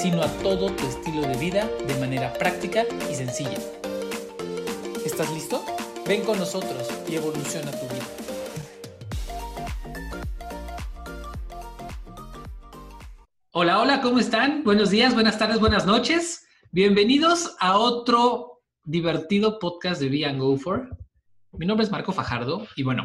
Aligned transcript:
sino 0.00 0.22
a 0.22 0.28
todo 0.42 0.74
tu 0.74 0.86
estilo 0.86 1.20
de 1.20 1.36
vida 1.36 1.68
de 1.86 1.94
manera 1.98 2.32
práctica 2.32 2.86
y 3.10 3.14
sencilla. 3.14 3.58
¿Estás 5.04 5.30
listo? 5.34 5.62
Ven 6.06 6.22
con 6.24 6.38
nosotros 6.38 6.88
y 7.06 7.16
evoluciona 7.16 7.70
tu 7.70 7.86
vida. 7.86 8.06
Hola, 13.52 13.80
hola, 13.80 14.00
¿cómo 14.00 14.20
están? 14.20 14.64
Buenos 14.64 14.88
días, 14.88 15.12
buenas 15.12 15.38
tardes, 15.38 15.60
buenas 15.60 15.84
noches. 15.84 16.46
Bienvenidos 16.72 17.54
a 17.60 17.76
otro 17.76 18.62
divertido 18.84 19.58
podcast 19.58 20.00
de 20.00 20.08
Be 20.08 20.32
Go 20.38 20.56
For. 20.56 20.96
Mi 21.52 21.66
nombre 21.66 21.84
es 21.84 21.92
Marco 21.92 22.12
Fajardo 22.12 22.66
y 22.74 22.84
bueno, 22.84 23.04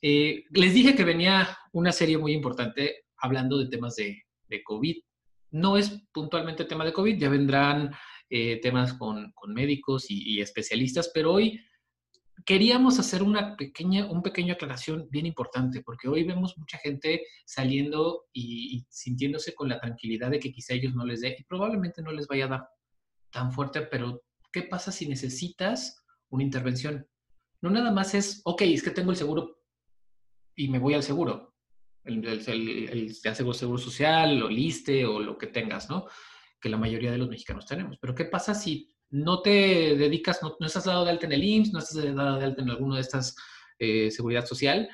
eh, 0.00 0.44
les 0.50 0.74
dije 0.74 0.94
que 0.94 1.02
venía 1.02 1.58
una 1.72 1.90
serie 1.90 2.18
muy 2.18 2.34
importante 2.34 3.06
hablando 3.16 3.58
de 3.58 3.66
temas 3.66 3.96
de, 3.96 4.22
COVID. 4.64 4.96
No 5.50 5.76
es 5.76 6.02
puntualmente 6.12 6.64
tema 6.64 6.84
de 6.84 6.92
COVID, 6.92 7.18
ya 7.18 7.28
vendrán 7.28 7.92
eh, 8.30 8.60
temas 8.60 8.94
con, 8.94 9.32
médicos 9.46 10.06
y, 10.10 10.40
especialistas, 10.40 11.10
pero 11.14 11.32
hoy 11.32 11.60
queríamos 12.44 12.98
hacer 12.98 13.22
una 13.22 13.56
pequeña, 13.56 14.06
un 14.06 14.22
pequeño 14.22 14.54
aclaración 14.54 15.08
bien 15.10 15.26
importante, 15.26 15.82
porque 15.82 16.08
hoy 16.08 16.24
vemos 16.24 16.56
mucha 16.58 16.78
gente 16.78 17.22
saliendo 17.46 18.26
y, 18.32 18.86
sintiéndose 18.90 19.54
con 19.54 19.68
la 19.68 19.80
tranquilidad 19.80 20.30
de 20.30 20.40
que 20.40 20.52
quizá 20.52 20.74
ellos 20.74 20.94
no 20.94 21.06
les 21.06 21.22
dé, 21.22 21.36
y 21.38 21.44
probablemente 21.44 22.02
no 22.02 22.12
les 22.12 22.26
vaya 22.26 22.44
a 22.44 22.48
dar 22.48 22.68
tan 23.30 23.52
fuerte, 23.52 23.82
pero 23.82 24.22
¿qué 24.52 24.62
pasa 24.62 24.92
si 24.92 25.08
necesitas 25.08 26.04
una 26.28 26.44
intervención? 26.44 27.06
No 27.62 27.70
nada 27.70 27.90
más 27.90 28.14
es, 28.14 28.42
ok, 28.44 28.62
es 28.62 28.82
que 28.82 28.90
tengo 28.90 29.10
el 29.10 29.16
seguro 29.16 29.58
y 30.54 30.68
me 30.68 30.78
voy 30.78 30.94
al 30.94 31.02
seguro 31.02 31.47
el, 32.08 32.24
el, 32.26 33.14
seguro 33.14 33.78
social, 33.78 34.42
o 34.42 34.48
liste 34.48 35.04
o 35.04 35.20
lo 35.20 35.36
que 35.38 35.48
tengas, 35.48 35.88
¿no? 35.88 36.06
Que 36.60 36.68
la 36.68 36.76
mayoría 36.76 37.12
de 37.12 37.18
los 37.18 37.28
mexicanos 37.28 37.66
tenemos. 37.66 37.98
Pero 38.00 38.14
¿qué 38.14 38.24
pasa 38.24 38.54
si 38.54 38.94
no 39.10 39.40
te 39.40 39.96
dedicas, 39.96 40.40
no, 40.42 40.56
estás 40.66 40.84
dado 40.84 41.04
de 41.04 41.10
alta 41.10 41.26
en 41.26 41.32
el 41.32 41.44
IMSS, 41.44 41.72
no 41.72 41.78
estás 41.78 42.14
dado 42.14 42.38
de 42.38 42.44
alta 42.44 42.62
en 42.62 42.70
alguna 42.70 42.96
de 42.96 43.02
estas 43.02 43.36
eh, 43.78 44.10
seguridad 44.10 44.44
social 44.44 44.88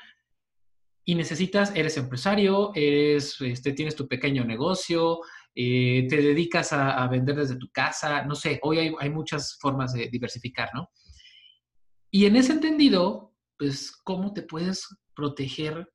y 1.03 1.15
necesitas, 1.15 1.71
eres 1.75 1.97
empresario, 1.97 2.71
eres, 2.73 3.39
este, 3.41 3.73
tienes 3.73 3.95
tu 3.95 4.07
pequeño 4.07 4.43
negocio, 4.43 5.19
eh, 5.53 6.07
te 6.09 6.17
dedicas 6.17 6.73
a, 6.73 7.07
vender 7.07 7.35
desde 7.35 7.57
tu 7.57 7.69
casa, 7.71 8.23
no 8.25 8.33
sé, 8.33 8.59
hoy 8.63 8.79
hay, 8.79 8.93
hay 8.99 9.09
muchas 9.11 9.57
formas 9.59 9.93
de 9.93 10.09
diversificar, 10.09 10.71
¿no? 10.73 10.89
Y 12.09 12.25
en 12.25 12.35
ese 12.35 12.53
entendido, 12.53 13.35
pues, 13.57 13.91
¿cómo 14.03 14.33
te 14.33 14.41
puedes 14.41 14.87
proteger 15.15 15.87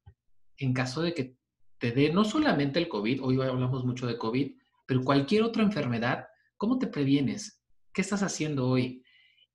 en 0.60 0.74
caso 0.74 1.02
de 1.02 1.14
que 1.14 1.36
te 1.78 1.90
dé 1.90 2.12
no 2.12 2.24
solamente 2.24 2.78
el 2.78 2.88
COVID, 2.88 3.22
hoy 3.22 3.40
hablamos 3.40 3.84
mucho 3.84 4.06
de 4.06 4.18
COVID, 4.18 4.52
pero 4.86 5.02
cualquier 5.02 5.42
otra 5.42 5.62
enfermedad, 5.62 6.28
¿cómo 6.56 6.78
te 6.78 6.86
previenes? 6.86 7.62
¿Qué 7.92 8.02
estás 8.02 8.22
haciendo 8.22 8.68
hoy? 8.68 9.02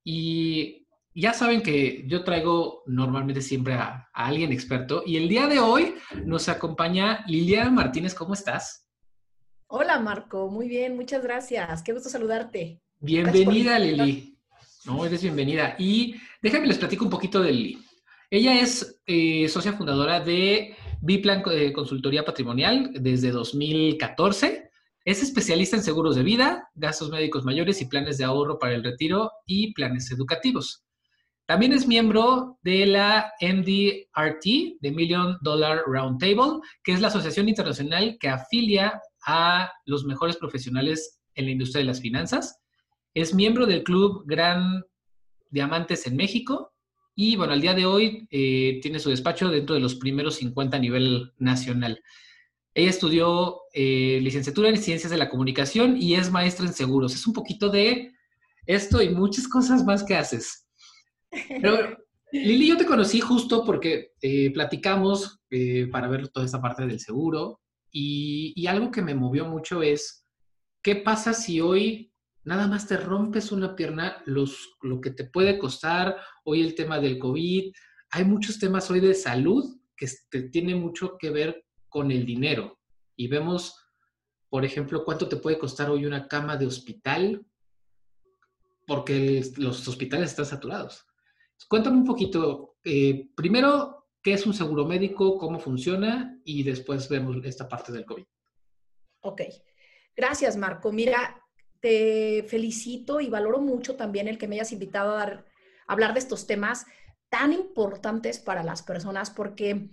Y 0.04 0.88
ya 1.14 1.34
saben 1.34 1.62
que 1.62 2.04
yo 2.08 2.24
traigo 2.24 2.82
normalmente 2.88 3.42
siempre 3.42 3.76
a, 3.76 4.10
alguien 4.14 4.52
experto 4.52 5.04
y 5.06 5.18
el 5.18 5.30
día 5.30 5.48
de 5.48 5.60
hoy 5.60 5.96
nos 6.26 6.50
acompaña 6.50 7.24
Liliana 7.28 7.70
Martínez. 7.70 8.16
¿Cómo 8.16 8.34
estás? 8.34 8.88
Hola 9.68 10.00
Marco, 10.00 10.50
muy 10.50 10.68
bien, 10.68 10.96
muchas 10.96 11.22
gracias. 11.22 11.84
Qué 11.84 11.94
gusto 11.94 12.10
saludarte. 12.10 12.82
Bienvenida 13.00 13.78
Lili. 13.78 14.40
No, 14.86 15.06
eres 15.06 15.22
bienvenida. 15.22 15.76
Y 15.78 16.16
déjame 16.42 16.66
les 16.66 16.80
platico 16.80 17.06
un 17.06 17.12
poquito 17.12 17.42
de 17.42 17.52
Lili. 17.52 17.86
Ella 18.32 18.60
es 18.60 19.02
eh, 19.06 19.48
socia 19.50 19.74
fundadora 19.74 20.20
de 20.20 20.76
Biplan 21.06 21.44
eh, 21.52 21.72
Consultoría 21.72 22.26
Patrimonial 22.26 22.90
desde 22.96 23.30
2014. 23.30 24.72
Es 25.06 25.22
especialista 25.22 25.78
en 25.78 25.84
seguros 25.84 26.16
de 26.16 26.24
vida, 26.24 26.68
gastos 26.74 27.12
médicos 27.12 27.46
mayores 27.46 27.80
y 27.80 27.86
planes 27.86 28.18
de 28.18 28.24
ahorro 28.24 28.58
para 28.58 28.74
el 28.74 28.84
retiro 28.84 29.32
y 29.46 29.72
planes 29.74 30.12
educativos. 30.12 30.84
También 31.46 31.74
es 31.74 31.88
miembro 31.88 32.58
de 32.64 32.88
la 32.88 33.32
MDRT, 33.40 34.80
de 34.82 34.92
Million 34.92 35.38
Dollar 35.42 35.84
Roundtable, 35.86 36.60
que 36.84 36.94
es 36.94 37.02
la 37.02 37.10
asociación 37.10 37.50
internacional 37.50 38.18
que 38.20 38.30
afilia 38.30 39.00
a 39.28 39.72
los 39.86 40.06
mejores 40.06 40.38
profesionales 40.38 41.20
en 41.36 41.46
la 41.46 41.52
industria 41.52 41.82
de 41.82 41.86
las 41.86 42.02
finanzas. 42.02 42.58
Es 43.14 43.36
miembro 43.36 43.68
del 43.68 43.84
Club 43.84 44.24
Gran 44.26 44.84
Diamantes 45.52 46.08
en 46.08 46.16
México 46.16 46.75
y 47.16 47.38
bueno, 47.38 47.54
al 47.54 47.62
día 47.62 47.74
de 47.74 47.86
hoy 47.86 48.28
eh, 48.30 48.80
tiene 48.82 49.00
su 49.00 49.10
despacho 49.10 49.50
dentro 49.50 49.74
de 49.74 49.82
los 49.82 49.96
primeros 49.96 50.36
50 50.36 50.76
a 50.76 50.80
nivel 50.80 51.34
nacional. 51.38 52.04
Ella 52.74 52.90
estudió 52.90 53.62
eh, 53.74 54.20
licenciatura 54.22 54.68
en 54.68 54.78
Ciencias 54.78 55.10
de 55.10 55.18
la 55.18 55.30
Comunicación 55.30 55.96
y 55.96 56.16
es 56.16 56.30
maestra 56.30 56.66
en 56.66 56.74
seguros. 56.74 57.16
Es 57.16 57.26
un 57.26 57.32
poquito 57.32 57.70
de 57.70 58.12
esto 58.66 59.02
y 59.02 59.10
muchas 59.10 59.48
cosas 59.48 59.86
más 59.86 60.04
que 60.04 60.16
haces. 60.16 60.68
Pero, 61.48 61.98
Lili, 62.34 62.68
yo 62.68 62.76
te 62.76 62.86
conocí 62.86 63.22
justo 63.22 63.64
porque 63.64 64.12
eh, 64.22 64.52
platicamos 64.52 65.40
para 65.90 66.10
ver 66.10 66.28
toda 66.28 66.46
esta 66.46 66.62
parte 66.62 66.86
del 66.86 67.00
seguro 67.00 67.62
y, 67.90 68.52
y 68.58 68.68
algo 68.68 68.92
que 68.92 69.02
me 69.02 69.16
movió 69.16 69.46
mucho 69.46 69.82
es, 69.82 70.28
¿qué 70.82 70.98
pasa 70.98 71.34
si 71.34 71.62
hoy 71.62 72.12
nada 72.46 72.68
más 72.68 72.88
te 72.88 72.96
rompes 72.98 73.52
una 73.52 73.76
pierna, 73.76 74.24
lo 74.26 75.02
que 75.02 75.12
te 75.12 75.26
puede 75.26 75.58
costar, 75.58 76.16
hoy 76.44 76.62
el 76.62 76.76
tema 76.76 77.00
del 77.00 77.18
COVID, 77.18 77.74
hay 78.12 78.24
muchos 78.24 78.60
temas 78.60 78.90
hoy 78.90 79.00
de 79.00 79.14
salud 79.14 79.78
que 79.98 80.08
tienen 80.44 80.80
mucho 80.80 81.18
que 81.18 81.32
ver 81.32 81.66
con 81.90 82.12
el 82.12 82.26
dinero. 82.26 82.80
Y 83.16 83.28
vemos, 83.28 83.76
por 84.50 84.64
ejemplo, 84.64 85.04
cuánto 85.04 85.28
te 85.28 85.38
puede 85.38 85.58
costar 85.58 85.90
hoy 85.90 86.06
una 86.06 86.28
cama 86.28 86.56
de 86.56 86.68
hospital, 86.68 87.46
porque 88.86 89.44
los 89.58 89.88
hospitales 89.88 90.30
están 90.30 90.46
saturados. 90.46 91.06
Cuéntame 91.68 91.98
un 91.98 92.06
poquito, 92.06 92.76
eh, 92.84 93.30
primero, 93.36 94.08
¿qué 94.22 94.34
es 94.34 94.46
un 94.46 94.54
seguro 94.54 94.86
médico? 94.86 95.38
¿Cómo 95.38 95.60
funciona? 95.60 96.40
Y 96.44 96.62
después 96.64 97.10
vemos 97.10 97.38
esta 97.44 97.68
parte 97.68 97.92
del 97.92 98.06
COVID. 98.06 98.26
Ok. 99.22 99.42
Gracias, 100.16 100.56
Marco. 100.56 100.92
Mira, 100.92 101.42
te 101.86 102.42
felicito 102.48 103.22
y 103.22 103.30
valoro 103.30 103.60
mucho 103.60 103.96
también 103.96 104.28
el 104.28 104.40
que 104.40 104.48
me 104.48 104.56
hayas 104.56 104.72
invitado 104.72 105.20
a, 105.20 105.46
hablar 105.86 106.14
de 106.14 106.20
estos 106.20 106.48
temas 106.48 106.88
tan 107.30 107.54
importantes 107.54 108.40
para 108.40 108.64
las 108.64 108.82
personas, 108.82 109.30
porque 109.30 109.92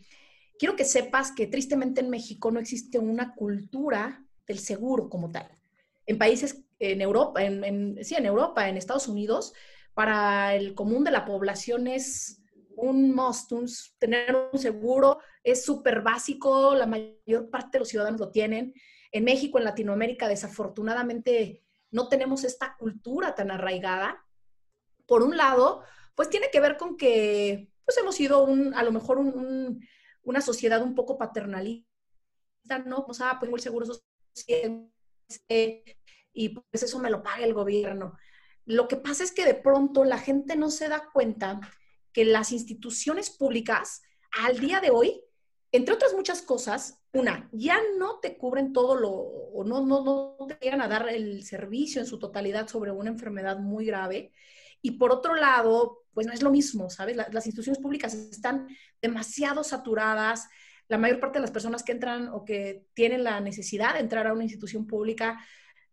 quiero 0.58 0.74
que 0.74 0.86
sepas 0.86 1.32
que 1.32 1.46
tristemente 1.46 2.00
en 2.00 2.08
México 2.08 2.50
no 2.50 2.60
existe 2.60 2.98
una 2.98 3.34
cultura 3.34 4.24
del 4.46 4.58
seguro 4.58 5.10
como 5.10 5.30
tal. 5.30 5.50
En 6.06 6.16
países, 6.16 6.64
en 6.78 7.02
Europa, 7.02 7.44
en, 7.44 8.02
sí, 8.02 8.14
en 8.14 8.24
Europa, 8.24 8.70
en 8.70 8.78
Estados 8.78 9.06
Unidos, 9.06 9.52
para 9.92 10.54
el 10.54 10.74
común 10.74 11.04
de 11.04 11.10
la 11.10 11.26
población 11.26 11.88
es 11.88 12.40
un 12.74 13.14
must, 13.14 13.52
tener 13.98 14.34
un 14.50 14.58
seguro 14.58 15.18
es 15.44 15.62
súper 15.62 16.00
básico, 16.00 16.74
la 16.74 16.86
mayor 16.86 17.50
parte 17.50 17.72
de 17.72 17.80
los 17.80 17.88
ciudadanos 17.88 18.18
lo 18.18 18.30
tienen. 18.30 18.72
En 19.10 19.24
México, 19.24 19.58
en 19.58 19.64
Latinoamérica, 19.64 20.26
desafortunadamente 20.26 21.62
no 21.92 22.08
tenemos 22.08 22.42
esta 22.42 22.76
cultura 22.76 23.34
tan 23.36 23.50
arraigada. 23.52 24.24
Por 25.06 25.22
un 25.22 25.36
lado, 25.36 25.84
pues 26.16 26.28
tiene 26.28 26.50
que 26.50 26.60
ver 26.60 26.76
con 26.76 26.96
que 26.96 27.70
pues 27.84 27.96
hemos 27.98 28.16
sido 28.16 28.44
un, 28.44 28.74
a 28.74 28.82
lo 28.82 28.92
mejor 28.92 29.18
una 29.18 30.40
sociedad 30.40 30.82
un 30.82 30.94
poco 30.94 31.18
paternalista, 31.18 31.86
¿no? 32.86 33.04
O 33.06 33.14
sea, 33.14 33.38
pongo 33.38 33.56
el 33.56 33.62
seguro 33.62 33.86
social 33.86 34.90
y 36.32 36.48
pues 36.48 36.82
eso 36.82 36.98
me 36.98 37.10
lo 37.10 37.22
paga 37.22 37.44
el 37.44 37.54
gobierno. 37.54 38.16
Lo 38.64 38.88
que 38.88 38.96
pasa 38.96 39.24
es 39.24 39.32
que 39.32 39.44
de 39.44 39.54
pronto 39.54 40.04
la 40.04 40.18
gente 40.18 40.56
no 40.56 40.70
se 40.70 40.88
da 40.88 41.10
cuenta 41.12 41.60
que 42.12 42.24
las 42.24 42.52
instituciones 42.52 43.30
públicas 43.30 44.02
al 44.30 44.60
día 44.60 44.80
de 44.80 44.90
hoy 44.90 45.22
entre 45.72 45.94
otras 45.94 46.12
muchas 46.12 46.42
cosas, 46.42 47.00
una, 47.12 47.48
ya 47.50 47.80
no 47.98 48.20
te 48.20 48.36
cubren 48.36 48.74
todo 48.74 48.94
lo, 48.94 49.10
o 49.10 49.64
no, 49.64 49.84
no, 49.84 50.04
no 50.04 50.46
te 50.46 50.58
llegan 50.60 50.82
a 50.82 50.88
dar 50.88 51.08
el 51.08 51.42
servicio 51.44 52.00
en 52.00 52.06
su 52.06 52.18
totalidad 52.18 52.68
sobre 52.68 52.90
una 52.90 53.10
enfermedad 53.10 53.58
muy 53.58 53.86
grave. 53.86 54.32
Y 54.82 54.92
por 54.92 55.10
otro 55.10 55.34
lado, 55.34 56.04
pues 56.12 56.26
no 56.26 56.32
es 56.34 56.42
lo 56.42 56.50
mismo, 56.50 56.90
¿sabes? 56.90 57.16
las 57.16 57.46
instituciones 57.46 57.80
públicas 57.80 58.12
están 58.12 58.68
demasiado 59.00 59.64
saturadas. 59.64 60.48
La 60.88 60.98
mayor 60.98 61.20
parte 61.20 61.38
de 61.38 61.42
las 61.42 61.50
personas 61.50 61.82
que 61.82 61.92
entran 61.92 62.28
o 62.28 62.44
que 62.44 62.84
tienen 62.92 63.24
la 63.24 63.40
necesidad 63.40 63.94
de 63.94 64.00
entrar 64.00 64.26
a 64.26 64.34
una 64.34 64.44
institución 64.44 64.86
pública 64.86 65.38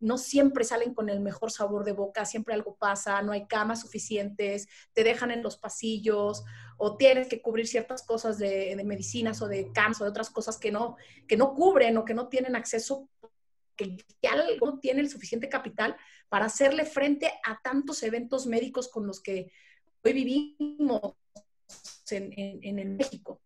no 0.01 0.17
siempre 0.17 0.63
salen 0.63 0.93
con 0.93 1.09
el 1.09 1.19
mejor 1.19 1.51
sabor 1.51 1.83
de 1.83 1.91
boca, 1.91 2.25
siempre 2.25 2.53
algo 2.53 2.75
pasa, 2.75 3.21
no 3.21 3.31
hay 3.31 3.47
camas 3.47 3.81
suficientes, 3.81 4.67
te 4.93 5.03
dejan 5.03 5.31
en 5.31 5.43
los 5.43 5.57
pasillos 5.57 6.43
o 6.81 6.95
tienes 6.95 7.27
que 7.27 7.41
cubrir 7.41 7.67
ciertas 7.67 8.03
cosas 8.03 8.39
de, 8.39 8.81
medicinas 8.85 9.41
o 9.41 9.47
de 9.47 9.71
CAMS 9.73 9.99
o 9.99 10.05
de 10.05 10.09
otras 10.09 10.29
cosas 10.29 10.57
que 10.57 10.71
no, 10.71 10.95
que 11.27 11.35
no 11.35 11.53
cubren 11.53 11.97
o 11.97 12.05
que 12.05 12.13
no 12.13 12.29
tienen 12.29 12.55
acceso, 12.55 13.09
que 13.75 13.97
ya 14.21 14.31
no 14.61 14.79
tienen 14.79 15.03
el 15.03 15.11
suficiente 15.11 15.49
capital 15.49 15.97
para 16.29 16.45
hacerle 16.45 16.85
frente 16.85 17.31
a 17.43 17.59
tantos 17.61 18.01
eventos 18.01 18.47
médicos 18.47 18.87
con 18.87 19.05
los 19.05 19.21
que 19.21 19.51
hoy 20.03 20.13
vivimos 20.13 21.15
en, 22.09 22.33
en, 22.63 22.95
México. 22.95 23.41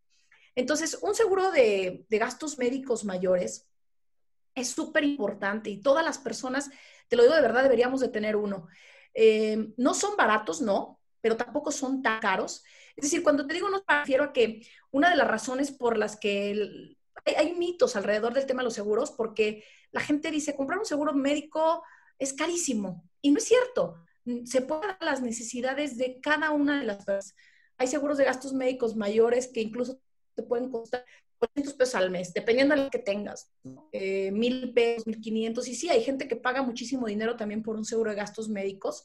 Entonces, 0.53 0.99
un 1.01 1.15
seguro 1.15 1.51
de, 1.51 2.05
de 2.07 2.17
gastos 2.19 2.59
médicos 2.59 3.03
mayores 3.03 3.67
es 4.53 4.69
súper 4.69 5.03
importante 5.03 5.71
y 5.71 5.81
todas 5.81 6.05
las 6.05 6.19
personas, 6.19 6.69
te 7.07 7.15
lo 7.15 7.23
digo 7.23 7.33
de 7.33 7.41
verdad, 7.41 7.63
deberíamos 7.63 7.99
de 7.99 8.09
tener 8.09 8.35
uno. 8.35 8.67
Eh, 9.15 9.73
no 9.77 9.95
son 9.95 10.15
baratos, 10.15 10.61
no, 10.61 10.99
pero 11.19 11.35
tampoco 11.35 11.71
son 11.71 12.03
tan 12.03 12.19
caros. 12.19 12.63
Es 12.95 13.03
decir, 13.03 13.23
cuando 13.23 13.47
te 13.47 13.53
digo 13.53 13.69
no, 13.69 13.83
me 13.87 13.99
refiero 13.99 14.23
a 14.23 14.33
que 14.33 14.65
una 14.91 15.09
de 15.09 15.15
las 15.15 15.27
razones 15.27 15.71
por 15.71 15.97
las 15.97 16.17
que 16.17 16.95
hay, 17.37 17.53
mitos 17.53 17.95
alrededor 17.95 18.33
del 18.33 18.45
tema 18.45 18.61
de 18.61 18.65
los 18.65 18.73
seguros, 18.73 19.11
porque 19.11 19.63
la 19.91 20.01
gente 20.01 20.31
dice, 20.31 20.55
comprar 20.55 20.79
un 20.79 20.85
seguro 20.85 21.13
médico 21.13 21.83
es 22.19 22.33
carísimo. 22.33 23.03
Y 23.21 23.31
no 23.31 23.37
es 23.37 23.45
cierto. 23.45 24.03
Se 24.45 24.61
pueden 24.61 24.95
las 24.99 25.21
necesidades 25.21 25.97
de 25.97 26.19
cada 26.21 26.51
una 26.51 26.79
de 26.79 26.85
las 26.85 27.05
personas. 27.05 27.35
Hay 27.77 27.87
seguros 27.87 28.17
de 28.17 28.25
gastos 28.25 28.53
médicos 28.53 28.95
mayores 28.95 29.47
que 29.47 29.61
incluso 29.61 29.99
te 30.35 30.43
pueden 30.43 30.69
costar 30.69 31.03
400 31.39 31.73
pesos 31.73 31.95
al 31.95 32.09
mes, 32.09 32.33
dependiendo 32.33 32.75
de 32.75 32.83
lo 32.83 32.89
que 32.89 32.99
tengas, 32.99 33.51
eh, 33.91 34.31
mil 34.31 34.73
pesos, 34.73 35.07
mil 35.07 35.19
quinientos. 35.19 35.67
Y 35.67 35.75
sí, 35.75 35.89
hay 35.89 36.03
gente 36.03 36.27
que 36.27 36.35
paga 36.35 36.61
muchísimo 36.61 37.07
dinero 37.07 37.35
también 37.35 37.63
por 37.63 37.75
un 37.75 37.85
seguro 37.85 38.11
de 38.11 38.15
gastos 38.15 38.47
médicos, 38.47 39.03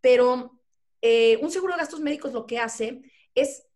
pero 0.00 0.58
eh, 1.00 1.38
un 1.42 1.50
seguro 1.50 1.74
de 1.74 1.80
gastos 1.80 2.00
médicos 2.00 2.32
lo 2.32 2.46
que 2.46 2.58
hace 2.58 3.02
es 3.36 3.68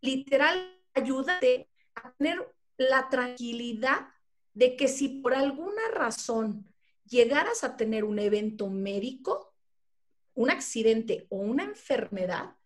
literal 0.00 0.80
ayudarte 0.94 1.68
a 1.94 2.12
tener 2.12 2.54
la 2.78 3.10
tranquilidad 3.10 4.08
de 4.54 4.76
que 4.76 4.88
si 4.88 5.20
por 5.20 5.34
alguna 5.34 5.82
razón 5.92 6.66
llegaras 7.04 7.64
a 7.64 7.76
tener 7.76 8.04
un 8.04 8.18
evento 8.18 8.68
médico, 8.68 9.54
un 10.34 10.50
accidente 10.50 11.26
o 11.28 11.36
una 11.36 11.64
enfermedad, 11.64 12.56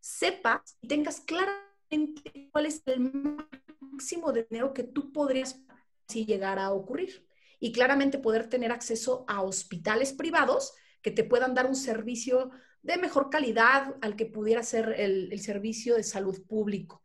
sepas 0.00 0.76
y 0.82 0.88
tengas 0.88 1.20
claramente 1.20 2.50
cuál 2.52 2.66
es 2.66 2.82
el 2.86 3.00
máximo 3.00 4.32
de 4.32 4.44
dinero 4.44 4.74
que 4.74 4.82
tú 4.82 5.12
podrías 5.12 5.60
si 6.08 6.26
llegara 6.26 6.66
a 6.66 6.72
ocurrir. 6.72 7.26
Y 7.58 7.72
claramente 7.72 8.18
poder 8.18 8.50
tener 8.50 8.70
acceso 8.70 9.24
a 9.28 9.42
hospitales 9.42 10.12
privados 10.12 10.74
que 11.06 11.12
te 11.12 11.22
puedan 11.22 11.54
dar 11.54 11.66
un 11.66 11.76
servicio 11.76 12.50
de 12.82 12.96
mejor 12.96 13.30
calidad 13.30 13.94
al 14.00 14.16
que 14.16 14.26
pudiera 14.26 14.64
ser 14.64 14.92
el, 14.98 15.40
servicio 15.40 15.94
de 15.94 16.02
salud 16.02 16.44
público. 16.48 17.00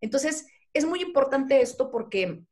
Entonces, 0.00 0.48
es 0.72 0.84
muy 0.84 1.02
importante 1.02 1.60
esto 1.60 1.88
porque, 1.88 2.42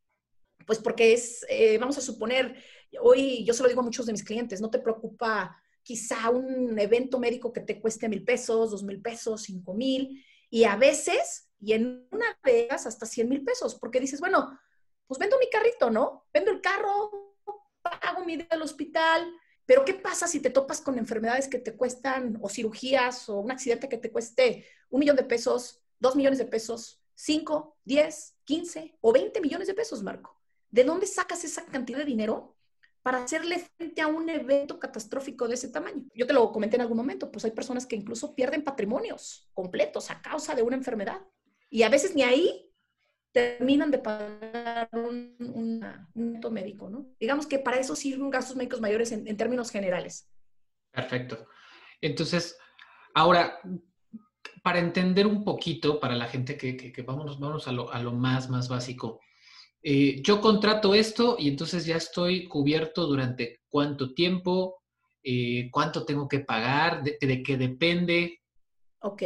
pues 0.65 0.79
porque 0.79 1.11
es, 1.11 1.45
eh, 1.49 1.77
vamos 1.77 1.97
a 1.97 2.01
suponer, 2.01 2.55
hoy 3.01 3.43
yo 3.43 3.53
se 3.53 3.63
lo 3.63 3.67
digo 3.67 3.81
a 3.81 3.83
muchos 3.83 4.05
de 4.05 4.13
mis 4.13 4.23
clientes, 4.23 4.61
no 4.61 4.69
te 4.69 4.79
preocupa 4.79 5.61
quizá 5.83 6.29
un 6.29 6.79
evento 6.79 7.19
médico 7.19 7.51
que 7.51 7.59
te 7.59 7.81
cueste 7.81 8.07
mil 8.07 8.23
pesos, 8.23 8.71
dos 8.71 8.83
mil 8.83 9.01
pesos, 9.01 9.41
cinco 9.41 9.73
mil, 9.73 10.23
y 10.49 10.63
a 10.63 10.77
veces 10.77 11.49
y 11.59 11.73
en 11.73 12.07
una 12.11 12.39
de 12.45 12.69
hasta 12.69 13.05
100 13.05 13.27
mil 13.27 13.43
pesos, 13.43 13.75
porque 13.75 13.99
dices, 13.99 14.21
bueno, 14.21 14.57
pues 15.05 15.19
vendo 15.19 15.37
mi 15.37 15.49
carrito, 15.49 15.89
¿no? 15.89 16.27
Vendo 16.33 16.49
el 16.49 16.61
carro, 16.61 17.35
pago 17.81 18.23
mi 18.23 18.37
día 18.37 18.47
al 18.51 18.61
hospital, 18.61 19.29
pero 19.67 19.85
¿qué 19.85 19.93
pasa 19.93 20.27
si 20.27 20.39
te 20.39 20.49
topas 20.49 20.81
con 20.81 20.97
enfermedades 20.97 21.47
que 21.47 21.59
te 21.59 21.75
cuestan, 21.75 22.39
o 22.41 22.49
cirugías, 22.49 23.29
o 23.29 23.39
un 23.39 23.51
accidente 23.51 23.87
que 23.87 23.97
te 23.97 24.11
cueste 24.11 24.65
un 24.89 25.01
millón 25.01 25.17
de 25.17 25.23
pesos, 25.23 25.83
dos 25.99 26.15
millones 26.15 26.39
de 26.39 26.45
pesos, 26.45 27.03
cinco, 27.13 27.77
diez, 27.83 28.35
quince 28.45 28.97
o 29.01 29.11
veinte 29.11 29.41
millones 29.41 29.67
de 29.67 29.75
pesos, 29.75 30.01
Marco? 30.01 30.39
¿De 30.71 30.83
dónde 30.83 31.05
sacas 31.05 31.43
esa 31.43 31.65
cantidad 31.65 31.99
de 31.99 32.05
dinero 32.05 32.55
para 33.03 33.23
hacerle 33.23 33.59
frente 33.77 34.01
a 34.01 34.07
un 34.07 34.29
evento 34.29 34.79
catastrófico 34.79 35.47
de 35.47 35.53
ese 35.53 35.69
tamaño. 35.69 36.03
Yo 36.13 36.27
te 36.27 36.33
lo 36.33 36.51
comenté 36.51 36.75
en 36.75 36.81
algún 36.81 36.97
momento, 36.97 37.31
pues 37.31 37.45
hay 37.45 37.51
personas 37.51 37.85
que 37.85 37.95
incluso 37.95 38.35
pierden 38.35 38.65
patrimonios 38.65 39.49
completos 39.53 40.11
a 40.11 40.21
causa 40.21 40.55
de 40.55 40.61
una 40.61 40.75
enfermedad. 40.75 41.21
Y 41.69 41.83
a 41.83 41.89
veces 41.89 42.15
ni 42.15 42.23
ahí 42.23 42.66
terminan 43.31 43.91
de 43.91 43.99
pagar 43.99 44.89
un, 44.93 45.35
un, 46.13 46.53
médico, 46.53 46.89
¿no? 46.89 47.05
Digamos 47.19 47.45
que 47.45 47.59
para 47.59 47.77
eso 47.77 47.95
sirven 47.95 48.29
gastos 48.29 48.55
médicos 48.55 48.81
mayores 48.81 49.11
en, 49.11 49.37
términos 49.37 49.69
generales. 49.69 50.29
Perfecto. 50.91 51.47
Entonces, 52.01 52.57
ahora, 53.13 53.59
para 54.63 54.79
entender 54.79 55.27
un 55.27 55.43
poquito, 55.43 55.99
para 55.99 56.15
la 56.15 56.27
gente 56.27 56.57
que, 56.57 56.75
que, 56.77 57.01
vamos, 57.03 57.39
vamos 57.39 57.67
a, 57.67 57.71
lo, 57.71 57.91
a, 57.91 57.99
lo, 58.01 58.13
más, 58.13 58.49
más 58.49 58.69
básico, 58.69 59.19
eh, 59.83 60.21
yo 60.23 60.41
contrato 60.41 60.95
esto 60.95 61.35
y 61.37 61.49
entonces 61.49 61.85
ya 61.85 61.97
estoy 61.97 62.47
cubierto 62.47 63.05
durante 63.05 63.61
cuánto 63.69 64.13
tiempo, 64.13 64.83
eh, 65.21 65.69
cuánto 65.71 66.05
tengo 66.05 66.27
que 66.27 66.39
pagar, 66.39 67.03
de, 67.03 67.17
de 67.19 67.43
qué 67.43 67.57
depende, 67.57 68.41
Ok, 68.99 69.21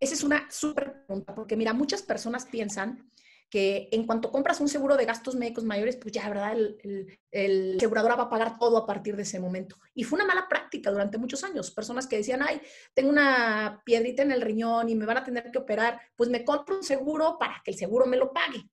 esa 0.00 0.14
es 0.14 0.24
una 0.24 0.50
súper 0.50 1.04
pregunta, 1.04 1.34
porque 1.34 1.54
mira, 1.54 1.74
muchas 1.74 2.02
personas 2.02 2.46
piensan 2.46 3.10
que 3.48 3.88
en 3.92 4.06
cuanto 4.06 4.32
compras 4.32 4.60
un 4.60 4.68
seguro 4.68 4.96
de 4.96 5.04
gastos 5.04 5.36
médicos 5.36 5.64
mayores, 5.64 5.96
pues 5.96 6.12
ya, 6.12 6.28
¿verdad? 6.28 6.52
El, 6.52 7.18
el, 7.30 7.76
aseguradora 7.76 8.16
va 8.16 8.24
a 8.24 8.28
pagar 8.28 8.58
todo 8.58 8.76
a 8.76 8.86
partir 8.86 9.16
de 9.16 9.22
ese 9.22 9.38
momento. 9.38 9.76
Y 9.94 10.04
fue 10.04 10.16
una 10.16 10.26
mala 10.26 10.48
práctica 10.48 10.90
durante 10.90 11.18
muchos 11.18 11.44
años. 11.44 11.70
Personas 11.70 12.06
que 12.06 12.16
decían, 12.16 12.42
ay, 12.42 12.60
tengo 12.92 13.10
una 13.10 13.82
piedrita 13.84 14.22
en 14.22 14.32
el 14.32 14.42
riñón 14.42 14.88
y 14.88 14.94
me 14.96 15.06
van 15.06 15.18
a 15.18 15.24
tener 15.24 15.50
que 15.50 15.58
operar, 15.58 16.00
pues 16.16 16.28
me 16.28 16.44
compro 16.44 16.76
un 16.76 16.82
seguro 16.82 17.36
para 17.38 17.62
que 17.64 17.70
el 17.70 17.76
seguro 17.76 18.06
me 18.06 18.16
lo 18.16 18.32
pague. 18.32 18.68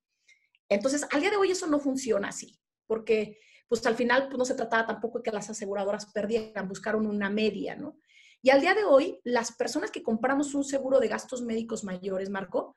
Entonces, 0.70 1.06
al 1.12 1.22
día 1.22 1.30
de 1.30 1.38
hoy 1.38 1.52
eso 1.52 1.68
no 1.68 1.80
funciona 1.80 2.30
así, 2.30 2.60
porque 2.88 3.38
pues 3.68 3.86
al 3.86 3.96
final 3.96 4.28
pues, 4.28 4.38
no 4.38 4.46
se 4.46 4.56
trataba 4.56 4.86
tampoco 4.88 5.20
de 5.20 5.24
que 5.24 5.32
las 5.32 5.50
aseguradoras 5.50 6.12
perdieran, 6.12 6.68
buscaron 6.68 7.06
una 7.06 7.30
media, 7.30 7.76
¿no? 7.76 7.98
Y 8.42 8.50
al 8.50 8.60
día 8.60 8.74
de 8.74 8.84
hoy, 8.84 9.20
las 9.24 9.54
personas 9.54 9.90
que 9.90 10.04
compramos 10.04 10.54
un 10.54 10.66
seguro 10.66 11.00
de 11.00 11.08
gastos 11.08 11.42
médicos 11.42 11.84
mayores, 11.84 12.30
Marco, 12.30 12.76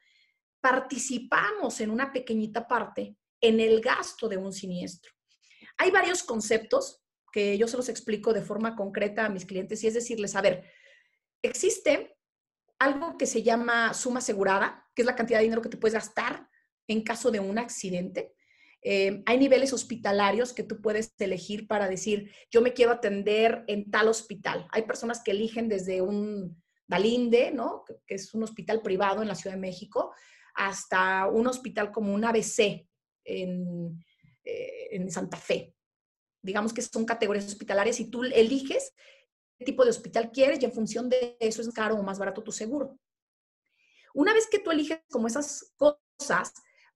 participamos 0.66 1.80
en 1.80 1.90
una 1.90 2.12
pequeñita 2.12 2.66
parte 2.66 3.16
en 3.40 3.60
el 3.60 3.80
gasto 3.80 4.28
de 4.28 4.36
un 4.36 4.52
siniestro. 4.52 5.12
Hay 5.78 5.92
varios 5.92 6.24
conceptos 6.24 7.04
que 7.30 7.56
yo 7.56 7.68
se 7.68 7.76
los 7.76 7.88
explico 7.88 8.32
de 8.32 8.42
forma 8.42 8.74
concreta 8.74 9.24
a 9.24 9.28
mis 9.28 9.46
clientes 9.46 9.84
y 9.84 9.86
es 9.86 9.94
decirles, 9.94 10.34
a 10.34 10.40
ver, 10.40 10.64
existe 11.40 12.18
algo 12.80 13.16
que 13.16 13.26
se 13.26 13.44
llama 13.44 13.94
suma 13.94 14.18
asegurada, 14.18 14.84
que 14.92 15.02
es 15.02 15.06
la 15.06 15.14
cantidad 15.14 15.38
de 15.38 15.44
dinero 15.44 15.62
que 15.62 15.68
te 15.68 15.76
puedes 15.76 15.94
gastar 15.94 16.48
en 16.88 17.04
caso 17.04 17.30
de 17.30 17.38
un 17.38 17.58
accidente. 17.58 18.34
Eh, 18.82 19.22
hay 19.24 19.38
niveles 19.38 19.72
hospitalarios 19.72 20.52
que 20.52 20.64
tú 20.64 20.82
puedes 20.82 21.14
elegir 21.20 21.68
para 21.68 21.88
decir, 21.88 22.32
yo 22.50 22.60
me 22.60 22.72
quiero 22.72 22.90
atender 22.90 23.62
en 23.68 23.88
tal 23.88 24.08
hospital. 24.08 24.66
Hay 24.72 24.82
personas 24.82 25.22
que 25.22 25.30
eligen 25.30 25.68
desde 25.68 26.02
un 26.02 26.60
Dalinde, 26.88 27.52
¿no? 27.52 27.84
que 28.04 28.16
es 28.16 28.34
un 28.34 28.42
hospital 28.42 28.82
privado 28.82 29.22
en 29.22 29.28
la 29.28 29.36
Ciudad 29.36 29.54
de 29.54 29.60
México, 29.60 30.12
hasta 30.56 31.26
un 31.26 31.46
hospital 31.46 31.92
como 31.92 32.14
un 32.14 32.24
ABC 32.24 32.88
en, 33.24 34.04
eh, 34.42 34.88
en 34.90 35.10
Santa 35.10 35.36
Fe. 35.36 35.74
Digamos 36.42 36.72
que 36.72 36.82
son 36.82 37.04
categorías 37.04 37.46
hospitalarias 37.46 38.00
y 38.00 38.10
tú 38.10 38.24
eliges 38.24 38.92
qué 39.58 39.64
tipo 39.64 39.84
de 39.84 39.90
hospital 39.90 40.30
quieres 40.32 40.60
y 40.60 40.64
en 40.64 40.72
función 40.72 41.08
de 41.08 41.36
eso 41.40 41.60
es 41.60 41.68
caro 41.70 41.96
o 41.96 42.02
más 42.02 42.18
barato 42.18 42.42
tu 42.42 42.52
seguro. 42.52 42.98
Una 44.14 44.32
vez 44.32 44.46
que 44.50 44.58
tú 44.58 44.70
eliges 44.70 45.00
como 45.10 45.26
esas 45.26 45.74
cosas, 45.76 46.54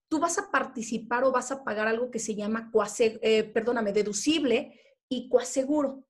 tú 0.09 0.19
vas 0.19 0.39
a 0.39 0.51
participar 0.51 1.25
o 1.25 1.33
vas 1.33 1.53
a 1.53 1.63
pagar 1.63 1.87
algo 1.87 2.11
que 2.11 2.19
se 2.19 2.35
llama, 2.35 2.71
eh, 2.99 3.45
perdóname, 3.45 3.93
deducible 3.93 4.81
y 5.09 5.29
coaseguro. 5.29 6.07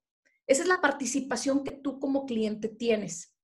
Esa 0.47 0.62
es 0.62 0.69
la 0.69 0.80
participación 0.80 1.64
que 1.64 1.73
tú 1.73 1.99
como 1.99 2.26
cliente 2.26 2.69
tienes. 2.69 3.35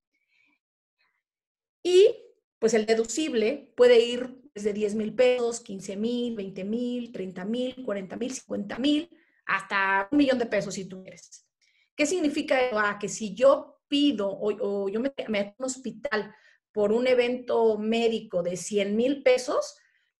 Y 1.83 2.26
pues 2.59 2.75
el 2.75 2.87
deducible 2.87 3.73
puede 3.77 4.01
ir 4.01 4.41
desde 4.55 4.73
10 4.73 4.95
mil 4.95 5.15
pesos, 5.15 5.61
15 5.61 5.97
mil, 5.97 6.35
20 6.35 6.65
mil, 6.65 7.13
30 7.13 7.45
mil, 7.45 7.85
40 7.85 8.17
mil, 8.17 8.33
50 8.33 8.79
mil, 8.79 9.11
hasta 9.45 10.09
un 10.11 10.19
millón 10.19 10.39
de 10.39 10.47
pesos 10.47 10.75
si 10.75 10.87
tú 10.87 11.03
quieres. 11.03 11.47
¿Qué 11.95 12.07
significa 12.07 12.61
eso? 12.61 12.79
Ah, 12.79 12.99
que 12.99 13.09
si 13.09 13.35
yo 13.35 13.81
pido 13.89 14.29
o, 14.29 14.89
yo 14.89 15.01
me 15.01 15.13
meto 15.29 15.51
a 15.51 15.55
un 15.59 15.65
hospital 15.67 16.35
por 16.73 16.93
un 16.93 17.07
evento 17.07 17.79
médico 17.79 18.43
de 18.43 18.57
100 18.57 18.97
mil 18.97 19.23
pesos, 19.23 19.77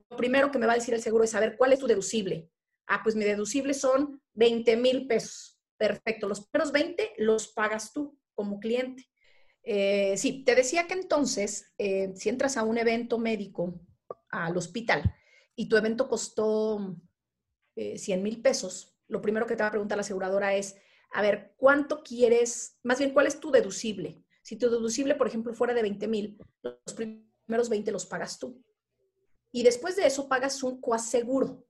lo 0.09 0.17
primero 0.17 0.51
que 0.51 0.59
me 0.59 0.67
va 0.67 0.73
a 0.73 0.77
decir 0.77 0.95
el 0.95 1.03
seguro 1.03 1.25
es 1.25 1.31
saber 1.31 1.57
cuál 1.57 1.73
es 1.73 1.79
tu 1.79 1.87
deducible. 1.87 2.51
Ah, 2.87 3.01
pues 3.03 3.17
mi 3.17 3.25
deducible 3.25 3.75
son 3.75 4.23
20 4.35 4.77
mil 4.77 5.07
pesos. 5.07 5.59
Perfecto, 5.77 6.29
los 6.29 6.47
primeros 6.47 6.73
20 6.73 7.15
los 7.19 7.49
pagas 7.49 7.93
tú 7.93 8.19
como 8.35 8.61
cliente. 8.61 9.07
Eh, 9.69 10.17
sí, 10.17 10.45
te 10.45 10.55
decía 10.55 10.87
que 10.87 10.95
entonces, 10.95 11.75
eh, 11.77 12.13
si 12.15 12.29
entras 12.29 12.57
a 12.57 12.63
un 12.63 12.79
evento 12.79 13.19
médico 13.19 13.81
al 14.31 14.57
hospital 14.57 15.13
y 15.57 15.69
tu 15.69 15.77
evento 15.77 16.09
costó 16.09 16.97
100 17.75 18.21
eh, 18.21 18.23
mil 18.23 18.41
pesos, 18.41 18.97
lo 19.09 19.21
primero 19.21 19.45
que 19.45 19.57
te 19.57 19.65
va 19.65 19.69
a 19.69 19.73
preguntar 19.73 19.99
la 19.99 20.03
aseguradora 20.03 20.55
es, 20.55 20.77
a 21.13 21.21
ver, 21.21 21.55
¿cuánto 21.57 22.05
quieres? 22.05 22.79
Más 22.85 23.01
bien, 23.01 23.13
¿cuál 23.13 23.27
es 23.27 23.41
tu 23.41 23.51
deducible? 23.51 24.23
Si 24.41 24.57
tu 24.57 24.71
deducible, 24.71 25.17
por 25.17 25.27
ejemplo, 25.27 25.53
fuera 25.53 25.75
de 25.75 25.83
20 25.83 26.07
mil, 26.07 26.39
los 26.63 26.95
primeros 26.95 27.69
20 27.69 27.91
los 27.91 28.07
pagas 28.07 28.39
tú. 28.39 28.63
Y 29.51 29.65
después 29.65 29.97
de 29.97 30.07
eso 30.07 30.29
pagas 30.29 30.63
un 30.63 30.81
coaseguro, 30.81 31.67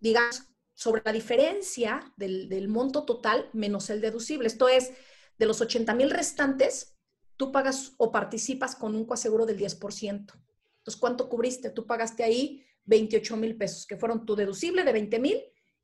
digamos, 0.00 0.44
sobre 0.72 1.02
la 1.04 1.12
diferencia 1.12 2.10
del 2.16 2.68
monto 2.68 3.04
total 3.04 3.50
menos 3.52 3.90
el 3.90 4.00
deducible. 4.00 4.46
Esto 4.46 4.66
es, 4.68 4.92
de 5.36 5.46
los 5.46 5.60
80 5.60 5.94
mil 5.94 6.10
restantes, 6.10 6.93
tú 7.36 7.52
pagas 7.52 7.94
o 7.98 8.12
participas 8.12 8.76
con 8.76 8.94
un 8.94 9.04
coaseguro 9.04 9.46
del 9.46 9.58
10%. 9.58 10.00
Entonces, 10.04 11.00
¿cuánto 11.00 11.28
cubriste? 11.28 11.70
Tú 11.70 11.86
pagaste 11.86 12.22
ahí 12.24 12.64
28 12.84 13.36
mil 13.36 13.56
pesos, 13.56 13.86
que 13.86 13.96
fueron 13.96 14.26
tu 14.26 14.36
deducible 14.36 14.84
de 14.84 14.92
20 14.92 15.18
mil 15.18 15.42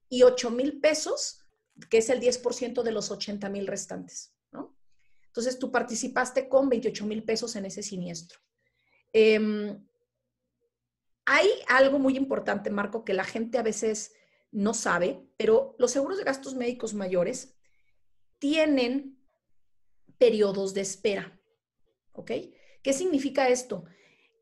y 0.08 0.22
8 0.22 0.50
mil 0.50 0.80
pesos, 0.80 1.46
que 1.88 1.98
es 1.98 2.10
el 2.10 2.20
10% 2.20 2.82
de 2.82 2.92
los 2.92 3.10
80 3.10 3.48
mil 3.48 3.66
restantes, 3.66 4.34
¿no? 4.52 4.76
Entonces, 5.26 5.58
tú 5.58 5.70
participaste 5.70 6.48
con 6.48 6.68
28 6.68 7.06
mil 7.06 7.22
pesos 7.22 7.56
en 7.56 7.64
ese 7.64 7.82
siniestro. 7.82 8.40
Em, 9.12 9.86
hay 11.24 11.48
algo 11.68 11.98
muy 11.98 12.16
importante, 12.16 12.70
Marco, 12.70 13.04
que 13.04 13.14
la 13.14 13.24
gente 13.24 13.56
a 13.58 13.62
veces 13.62 14.12
no 14.50 14.74
sabe, 14.74 15.24
pero 15.36 15.76
los 15.78 15.92
seguros 15.92 16.18
de 16.18 16.24
gastos 16.24 16.54
médicos 16.54 16.92
mayores 16.92 17.56
tienen 18.38 19.18
periodos 20.18 20.74
de 20.74 20.80
espera. 20.80 21.39
¿Ok? 22.12 22.32
¿Qué 22.82 22.92
significa 22.92 23.48
esto? 23.48 23.84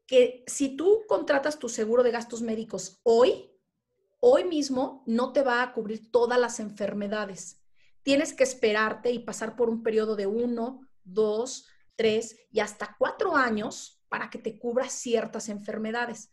Que 0.07 0.45
si 0.47 0.77
tú 0.77 1.03
contratas 1.07 1.59
tu 1.59 1.69
seguro 1.69 2.03
de 2.03 2.11
gastos 2.11 2.43
médicos 2.43 3.01
hoy, 3.03 3.51
hoy 4.21 4.45
mismo 4.45 5.03
no 5.07 5.33
te 5.33 5.43
va 5.43 5.63
a 5.63 5.73
cubrir 5.73 6.11
todas 6.11 6.39
las 6.39 6.61
enfermedades. 6.61 7.63
Tienes 8.03 8.33
que 8.33 8.45
esperarte 8.45 9.11
y 9.11 9.19
pasar 9.19 9.57
por 9.57 9.69
un 9.69 9.83
periodo 9.83 10.17
de 10.17 10.27
uno, 10.27 10.89
dos, 11.05 11.67
tres 11.97 12.37
y 12.51 12.61
hasta 12.61 12.97
cuatro 12.99 13.37
años 13.37 14.03
para 14.09 14.31
que 14.31 14.39
te 14.39 14.59
cubra 14.59 14.89
ciertas 14.89 15.49
enfermedades. 15.49 16.31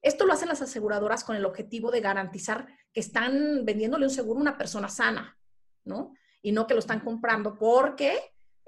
Esto 0.00 0.24
lo 0.24 0.32
hacen 0.32 0.48
las 0.48 0.62
aseguradoras 0.62 1.24
con 1.24 1.36
el 1.36 1.44
objetivo 1.44 1.90
de 1.90 2.00
garantizar 2.00 2.68
que 2.92 3.00
están 3.00 3.64
vendiéndole 3.64 4.06
un 4.06 4.10
seguro 4.10 4.38
a 4.38 4.42
una 4.42 4.56
persona 4.56 4.88
sana, 4.88 5.36
¿no? 5.84 6.14
Y 6.40 6.52
no 6.52 6.66
que 6.66 6.74
lo 6.74 6.80
están 6.80 7.00
comprando 7.00 7.58
porque 7.58 8.16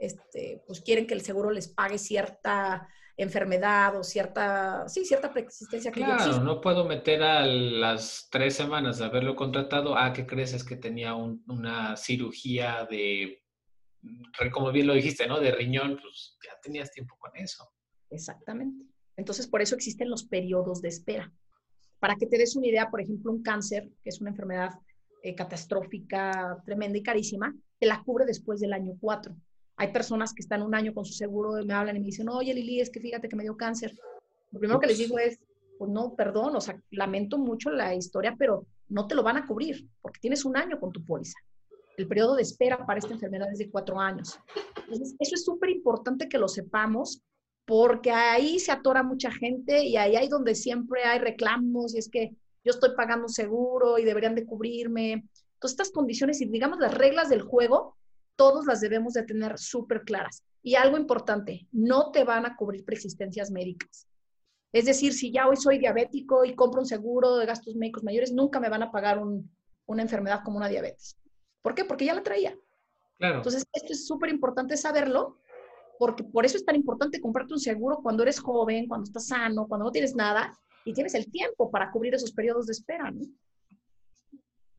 este, 0.00 0.62
pues 0.66 0.80
quieren 0.80 1.06
que 1.06 1.14
el 1.14 1.20
seguro 1.20 1.50
les 1.50 1.68
pague 1.68 1.98
cierta 1.98 2.88
enfermedad 3.16 3.96
o 3.98 4.02
cierta, 4.02 4.88
sí, 4.88 5.04
cierta 5.04 5.30
preexistencia 5.30 5.92
que 5.92 6.00
Claro, 6.00 6.40
no 6.40 6.60
puedo 6.60 6.86
meter 6.86 7.22
a 7.22 7.44
las 7.44 8.28
tres 8.30 8.54
semanas 8.54 8.98
de 8.98 9.04
haberlo 9.04 9.36
contratado, 9.36 9.94
ah, 9.96 10.14
¿qué 10.14 10.26
crees? 10.26 10.54
Es 10.54 10.64
que 10.64 10.76
tenía 10.76 11.14
una 11.14 11.96
cirugía 11.98 12.88
de, 12.90 13.42
como 14.50 14.72
bien 14.72 14.86
lo 14.86 14.94
dijiste, 14.94 15.26
¿no? 15.26 15.38
De 15.38 15.52
riñón, 15.52 15.98
pues 16.00 16.38
ya 16.42 16.58
tenías 16.62 16.90
tiempo 16.90 17.14
con 17.18 17.36
eso. 17.36 17.70
Exactamente. 18.08 18.86
Entonces, 19.16 19.46
por 19.46 19.60
eso 19.60 19.74
existen 19.74 20.08
los 20.08 20.24
periodos 20.24 20.80
de 20.80 20.88
espera. 20.88 21.30
Para 21.98 22.16
que 22.16 22.26
te 22.26 22.38
des 22.38 22.56
una 22.56 22.68
idea, 22.68 22.90
por 22.90 23.02
ejemplo, 23.02 23.30
un 23.30 23.42
cáncer, 23.42 23.90
que 24.02 24.08
es 24.08 24.20
una 24.22 24.30
enfermedad 24.30 24.70
eh, 25.22 25.34
catastrófica, 25.34 26.62
tremenda 26.64 26.96
y 26.96 27.02
carísima, 27.02 27.54
te 27.78 27.86
la 27.86 28.02
cubre 28.02 28.24
después 28.24 28.60
del 28.60 28.72
año 28.72 28.94
4. 28.98 29.36
Hay 29.80 29.94
personas 29.94 30.34
que 30.34 30.42
están 30.42 30.60
un 30.60 30.74
año 30.74 30.92
con 30.92 31.06
su 31.06 31.14
seguro 31.14 31.64
me 31.64 31.72
hablan 31.72 31.96
y 31.96 32.00
me 32.00 32.04
dicen, 32.04 32.28
oye 32.28 32.52
Lili, 32.52 32.82
es 32.82 32.90
que 32.90 33.00
fíjate 33.00 33.30
que 33.30 33.34
me 33.34 33.44
dio 33.44 33.56
cáncer. 33.56 33.96
Lo 34.50 34.60
primero 34.60 34.78
que 34.78 34.88
les 34.88 34.98
digo 34.98 35.18
es, 35.18 35.38
pues 35.78 35.90
no, 35.90 36.14
perdón, 36.14 36.54
o 36.54 36.60
sea, 36.60 36.78
lamento 36.90 37.38
mucho 37.38 37.70
la 37.70 37.94
historia, 37.94 38.36
pero 38.38 38.66
no 38.90 39.06
te 39.06 39.14
lo 39.14 39.22
van 39.22 39.38
a 39.38 39.46
cubrir 39.46 39.88
porque 40.02 40.20
tienes 40.20 40.44
un 40.44 40.54
año 40.58 40.78
con 40.78 40.92
tu 40.92 41.02
póliza. 41.02 41.38
El 41.96 42.06
periodo 42.06 42.36
de 42.36 42.42
espera 42.42 42.84
para 42.84 42.98
esta 42.98 43.14
enfermedad 43.14 43.50
es 43.50 43.56
de 43.56 43.70
cuatro 43.70 43.98
años. 43.98 44.38
Entonces, 44.82 45.16
eso 45.18 45.34
es 45.34 45.44
súper 45.46 45.70
importante 45.70 46.28
que 46.28 46.36
lo 46.36 46.48
sepamos 46.48 47.22
porque 47.64 48.10
ahí 48.10 48.58
se 48.58 48.72
atora 48.72 49.02
mucha 49.02 49.30
gente 49.30 49.82
y 49.82 49.96
ahí 49.96 50.14
hay 50.14 50.28
donde 50.28 50.54
siempre 50.54 51.04
hay 51.04 51.20
reclamos 51.20 51.94
y 51.94 52.00
es 52.00 52.10
que 52.10 52.36
yo 52.64 52.72
estoy 52.72 52.90
pagando 52.94 53.24
un 53.28 53.32
seguro 53.32 53.98
y 53.98 54.04
deberían 54.04 54.34
de 54.34 54.44
cubrirme. 54.44 55.12
Entonces, 55.54 55.72
estas 55.72 55.90
condiciones 55.90 56.38
y 56.42 56.50
digamos 56.50 56.78
las 56.80 56.92
reglas 56.92 57.30
del 57.30 57.40
juego 57.40 57.96
todos 58.40 58.64
las 58.64 58.80
debemos 58.80 59.12
de 59.12 59.22
tener 59.24 59.58
súper 59.58 60.00
claras. 60.00 60.42
Y 60.62 60.74
algo 60.74 60.96
importante, 60.96 61.68
no 61.72 62.10
te 62.10 62.24
van 62.24 62.46
a 62.46 62.56
cubrir 62.56 62.86
preexistencias 62.86 63.50
médicas. 63.50 64.08
Es 64.72 64.86
decir, 64.86 65.12
si 65.12 65.30
ya 65.30 65.46
hoy 65.46 65.58
soy 65.58 65.76
diabético 65.76 66.46
y 66.46 66.54
compro 66.54 66.80
un 66.80 66.86
seguro 66.86 67.36
de 67.36 67.44
gastos 67.44 67.74
médicos 67.74 68.02
mayores, 68.02 68.32
nunca 68.32 68.58
me 68.58 68.70
van 68.70 68.82
a 68.82 68.90
pagar 68.90 69.20
una 69.86 70.02
enfermedad 70.02 70.40
como 70.42 70.56
una 70.56 70.70
diabetes. 70.70 71.18
¿Por 71.60 71.74
qué? 71.74 71.84
Porque 71.84 72.06
ya 72.06 72.14
la 72.14 72.22
traía. 72.22 72.56
Claro. 73.18 73.36
Entonces, 73.36 73.62
esto 73.74 73.92
es 73.92 74.06
súper 74.06 74.30
importante 74.30 74.74
saberlo, 74.78 75.36
porque 75.98 76.24
por 76.24 76.46
eso 76.46 76.56
es 76.56 76.64
tan 76.64 76.76
importante 76.76 77.20
comprarte 77.20 77.52
un 77.52 77.60
seguro 77.60 77.98
cuando 78.02 78.22
eres 78.22 78.40
joven, 78.40 78.88
cuando 78.88 79.04
estás 79.04 79.26
sano, 79.26 79.68
cuando 79.68 79.84
no 79.84 79.92
tienes 79.92 80.14
nada 80.16 80.58
y 80.86 80.94
tienes 80.94 81.14
el 81.14 81.30
tiempo 81.30 81.70
para 81.70 81.90
cubrir 81.90 82.14
esos 82.14 82.32
periodos 82.32 82.64
de 82.64 82.72
espera. 82.72 83.10
¿no? 83.10 83.20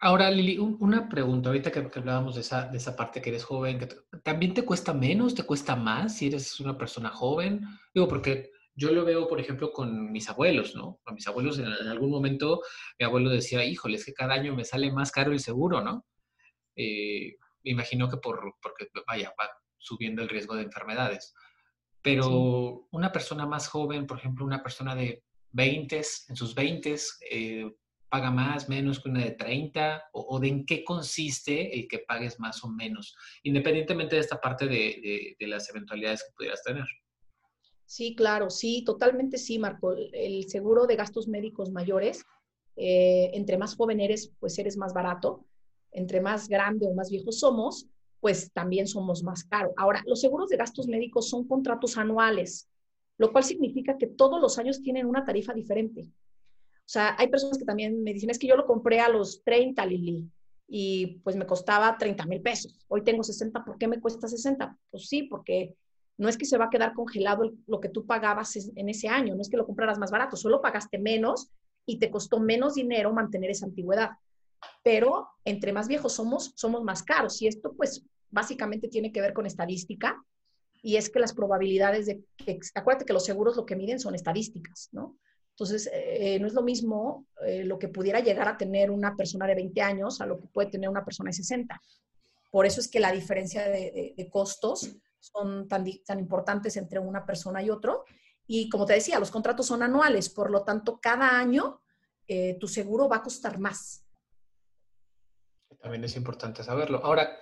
Ahora, 0.04 0.32
Lili, 0.32 0.58
una 0.58 1.08
pregunta. 1.08 1.50
Ahorita 1.50 1.72
que, 1.72 1.88
hablábamos 1.96 2.34
de 2.34 2.42
esa, 2.42 2.68
de 2.68 2.78
esa, 2.78 2.96
parte 2.96 3.22
que 3.22 3.30
eres 3.30 3.44
joven, 3.44 3.78
que 3.78 3.88
¿también 4.24 4.56
te 4.56 4.66
cuesta 4.66 4.94
menos, 4.96 5.36
te 5.36 5.44
cuesta 5.44 5.76
más 5.76 6.18
si 6.18 6.28
eres 6.28 6.60
una 6.60 6.76
persona 6.76 7.10
joven? 7.10 7.62
Digo, 7.94 8.08
porque 8.08 8.52
yo 8.74 8.92
lo 8.92 9.06
veo, 9.06 9.28
por 9.28 9.40
ejemplo, 9.40 9.72
con 9.72 10.12
mis 10.12 10.28
abuelos, 10.28 10.76
¿no? 10.76 11.00
Con 11.04 11.14
mis 11.14 11.28
abuelos, 11.28 11.60
en, 11.60 11.68
algún 11.68 12.10
momento, 12.10 12.62
mi 12.98 13.06
abuelo 13.06 13.30
decía, 13.30 13.64
híjole, 13.64 13.98
es 13.98 14.06
que 14.06 14.14
cada 14.14 14.34
año 14.34 14.56
me 14.56 14.66
sale 14.66 14.92
más 14.92 15.12
caro 15.12 15.34
el 15.34 15.40
seguro, 15.40 15.82
¿no? 15.82 16.04
Eh, 16.76 17.36
me 17.64 17.72
imagino 17.72 18.10
que 18.10 18.18
por, 18.18 18.56
porque, 18.60 18.88
vaya, 19.06 19.32
va 19.40 19.52
subiendo 19.78 20.24
el 20.24 20.30
riesgo 20.30 20.56
de 20.56 20.64
enfermedades. 20.64 21.36
Pero 22.02 22.88
una 22.90 23.12
persona 23.12 23.46
más 23.46 23.68
joven, 23.68 24.08
por 24.08 24.18
ejemplo, 24.18 24.46
una 24.46 24.64
persona 24.64 24.96
de 24.96 25.24
20, 25.52 26.02
en 26.30 26.36
sus 26.36 26.56
20, 26.56 26.96
eh, 27.30 27.72
paga 28.12 28.30
más, 28.30 28.68
menos 28.68 29.00
que 29.00 29.10
una 29.10 29.24
de 29.24 29.32
30? 29.32 30.10
¿O, 30.12 30.38
de 30.40 30.50
en 30.50 30.66
qué 30.66 30.84
consiste 30.84 31.74
el 31.74 31.88
que 31.88 32.00
pagues 32.00 32.40
más 32.40 32.64
o 32.64 32.70
menos? 32.70 33.16
Independientemente 33.44 34.16
de 34.16 34.22
esta 34.22 34.40
parte 34.40 34.68
de, 34.68 35.36
las 35.40 35.70
eventualidades 35.70 36.24
que 36.24 36.34
pudieras 36.36 36.62
tener. 36.62 36.86
Sí, 37.86 38.14
claro, 38.14 38.50
sí, 38.50 38.84
totalmente 38.86 39.38
sí, 39.38 39.58
Marco. 39.58 39.94
El 39.94 40.50
seguro 40.50 40.86
de 40.86 40.98
gastos 40.98 41.28
médicos 41.30 41.72
mayores, 41.72 42.24
eh, 42.76 43.32
entre 43.34 43.58
más 43.58 43.76
joven 43.76 44.02
eres, 44.02 44.34
pues 44.40 44.60
eres 44.60 44.76
más 44.76 44.94
barato. 44.94 45.46
Entre 45.94 46.20
más 46.20 46.50
grande 46.50 46.88
o 46.88 46.94
más 46.94 47.10
viejo 47.10 47.32
somos, 47.32 47.88
pues 48.20 48.52
también 48.52 48.88
somos 48.88 49.24
más 49.24 49.46
caros. 49.46 49.74
Ahora, 49.78 50.04
los 50.06 50.20
seguros 50.20 50.50
de 50.50 50.58
gastos 50.58 50.88
médicos 50.88 51.30
son 51.30 51.48
contratos 51.48 51.98
anuales, 51.98 52.70
lo 53.18 53.32
cual 53.32 53.46
significa 53.46 53.98
que 53.98 54.08
todos 54.08 54.42
los 54.42 54.58
años 54.58 54.82
tienen 54.82 55.06
una 55.06 55.24
tarifa 55.24 55.54
diferente. 55.54 56.08
O 56.86 56.90
sea, 56.92 57.16
hay 57.18 57.30
personas 57.30 57.58
que 57.58 57.66
también 57.66 58.04
me 58.04 58.14
dicen, 58.14 58.30
es 58.30 58.40
que 58.40 58.48
yo 58.48 58.56
lo 58.56 58.66
compré 58.66 59.00
a 59.00 59.10
los 59.10 59.44
30, 59.44 59.86
Lili, 59.86 60.30
y 60.68 61.20
pues 61.24 61.36
me 61.36 61.46
costaba 61.46 61.98
30 61.98 62.26
mil 62.26 62.42
pesos. 62.42 62.86
Hoy 62.88 63.04
tengo 63.04 63.24
60, 63.24 63.64
¿por 63.64 63.78
qué 63.78 63.88
me 63.88 64.00
cuesta 64.00 64.28
60? 64.28 64.78
Pues 64.90 65.08
sí, 65.08 65.24
porque 65.24 65.76
no 66.18 66.30
es 66.30 66.38
que 66.38 66.46
se 66.46 66.58
va 66.58 66.66
a 66.66 66.70
quedar 66.70 66.94
congelado 66.94 67.52
lo 67.68 67.80
que 67.80 67.90
tú 67.90 68.06
pagabas 68.06 68.56
en 68.56 68.90
ese 68.90 69.08
año, 69.08 69.36
no 69.36 69.42
es 69.42 69.50
que 69.50 69.58
lo 69.58 69.66
compraras 69.66 69.98
más 69.98 70.12
barato, 70.12 70.38
solo 70.38 70.62
pagaste 70.62 70.98
menos 70.98 71.50
y 71.86 71.98
te 71.98 72.12
costó 72.12 72.40
menos 72.40 72.76
dinero 72.76 73.12
mantener 73.14 73.50
esa 73.50 73.66
antigüedad. 73.66 74.12
Pero 74.84 75.28
entre 75.46 75.74
más 75.74 75.88
viejos 75.88 76.14
somos, 76.14 76.54
somos 76.56 76.84
más 76.84 77.04
caros. 77.04 77.42
Y 77.42 77.48
esto 77.48 77.74
pues 77.74 78.06
básicamente 78.30 78.88
tiene 78.88 79.12
que 79.12 79.22
ver 79.22 79.34
con 79.34 79.46
estadística 79.46 80.24
y 80.82 80.96
es 80.96 81.10
que 81.10 81.20
las 81.20 81.34
probabilidades 81.34 82.06
de 82.06 82.24
que, 82.38 82.60
acuérdate 82.76 83.06
que 83.06 83.14
los 83.14 83.26
seguros 83.26 83.56
lo 83.56 83.66
que 83.66 83.76
miden 83.76 84.00
son 84.00 84.16
estadísticas, 84.16 84.90
¿no? 84.92 85.18
Entonces, 85.62 85.92
eh, 85.94 86.40
no 86.40 86.48
es 86.48 86.54
lo 86.54 86.64
mismo 86.64 87.28
eh, 87.46 87.64
lo 87.64 87.78
que 87.78 87.88
pudiera 87.88 88.20
llegar 88.20 88.48
a 88.48 88.58
tener 88.58 88.90
una 88.90 89.16
persona 89.16 89.46
de 89.46 89.54
20 89.54 89.80
años 89.84 90.20
a 90.20 90.26
lo 90.26 90.40
que 90.40 90.48
puede 90.48 90.72
tener 90.72 90.90
una 90.90 91.06
persona 91.06 91.30
de 91.30 91.36
60. 91.36 91.80
Por 92.50 92.66
eso 92.66 92.82
es 92.82 92.88
que 92.88 93.00
la 93.00 93.12
diferencia 93.12 93.70
de, 93.70 94.28
costos 94.32 94.90
son 95.20 95.68
tan, 95.68 95.86
tan 96.04 96.20
importantes 96.20 96.78
entre 96.78 96.98
una 96.98 97.28
persona 97.28 97.62
y 97.62 97.70
otro. 97.70 98.06
Y 98.48 98.70
como 98.70 98.88
te 98.88 98.94
decía, 98.94 99.20
los 99.20 99.30
contratos 99.30 99.68
son 99.68 99.84
anuales, 99.84 100.30
por 100.30 100.50
lo 100.50 100.64
tanto, 100.64 101.00
cada 101.00 101.38
año 101.38 101.80
eh, 102.28 102.58
tu 102.60 102.68
seguro 102.68 103.08
va 103.08 103.18
a 103.18 103.24
costar 103.24 103.60
más. 103.60 104.04
También 105.80 106.04
es 106.04 106.16
importante 106.16 106.64
saberlo. 106.64 107.02
Ahora, 107.04 107.38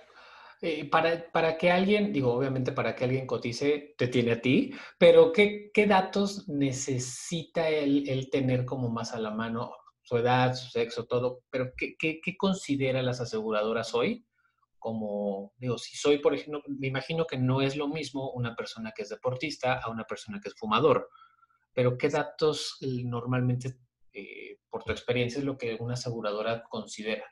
eh, 0.62 0.88
para, 0.90 1.30
para, 1.32 1.56
que 1.56 1.70
alguien, 1.70 2.12
digo, 2.12 2.34
obviamente 2.34 2.72
para 2.72 2.94
que 2.94 3.04
alguien 3.04 3.26
cotice, 3.26 3.94
te 3.96 4.08
tiene 4.08 4.32
a 4.32 4.40
ti, 4.42 4.74
pero 4.98 5.32
¿qué, 5.32 5.70
qué 5.72 5.86
datos 5.86 6.48
necesita 6.48 7.68
él, 7.70 8.28
tener 8.30 8.66
como 8.66 8.90
más 8.90 9.14
a 9.14 9.20
la 9.20 9.30
mano? 9.30 9.72
Su 10.02 10.18
edad, 10.18 10.54
su 10.54 10.68
sexo, 10.70 11.06
todo, 11.06 11.44
pero 11.50 11.72
¿qué, 11.76 11.96
qué, 11.96 12.20
qué 12.22 12.36
considera 12.36 13.02
las 13.02 13.20
aseguradoras 13.20 13.94
hoy? 13.94 14.26
Como, 14.78 15.54
digo, 15.56 15.78
si 15.78 15.96
soy, 15.96 16.18
por 16.18 16.34
ejemplo, 16.34 16.62
me 16.66 16.88
imagino 16.88 17.26
que 17.26 17.38
no 17.38 17.62
es 17.62 17.76
lo 17.76 17.88
mismo 17.88 18.30
una 18.32 18.54
persona 18.54 18.92
que 18.94 19.02
es 19.02 19.08
deportista 19.08 19.78
a 19.78 19.90
una 19.90 20.04
persona 20.04 20.40
que 20.42 20.48
es 20.48 20.54
fumador, 20.56 21.08
pero 21.72 21.96
¿qué 21.96 22.08
datos 22.10 22.76
eh, 22.82 23.04
normalmente, 23.04 23.76
eh, 24.12 24.58
por 24.68 24.84
tu 24.84 24.92
experiencia, 24.92 25.38
es 25.38 25.44
lo 25.44 25.56
que 25.56 25.76
una 25.80 25.94
aseguradora 25.94 26.64
considera? 26.68 27.24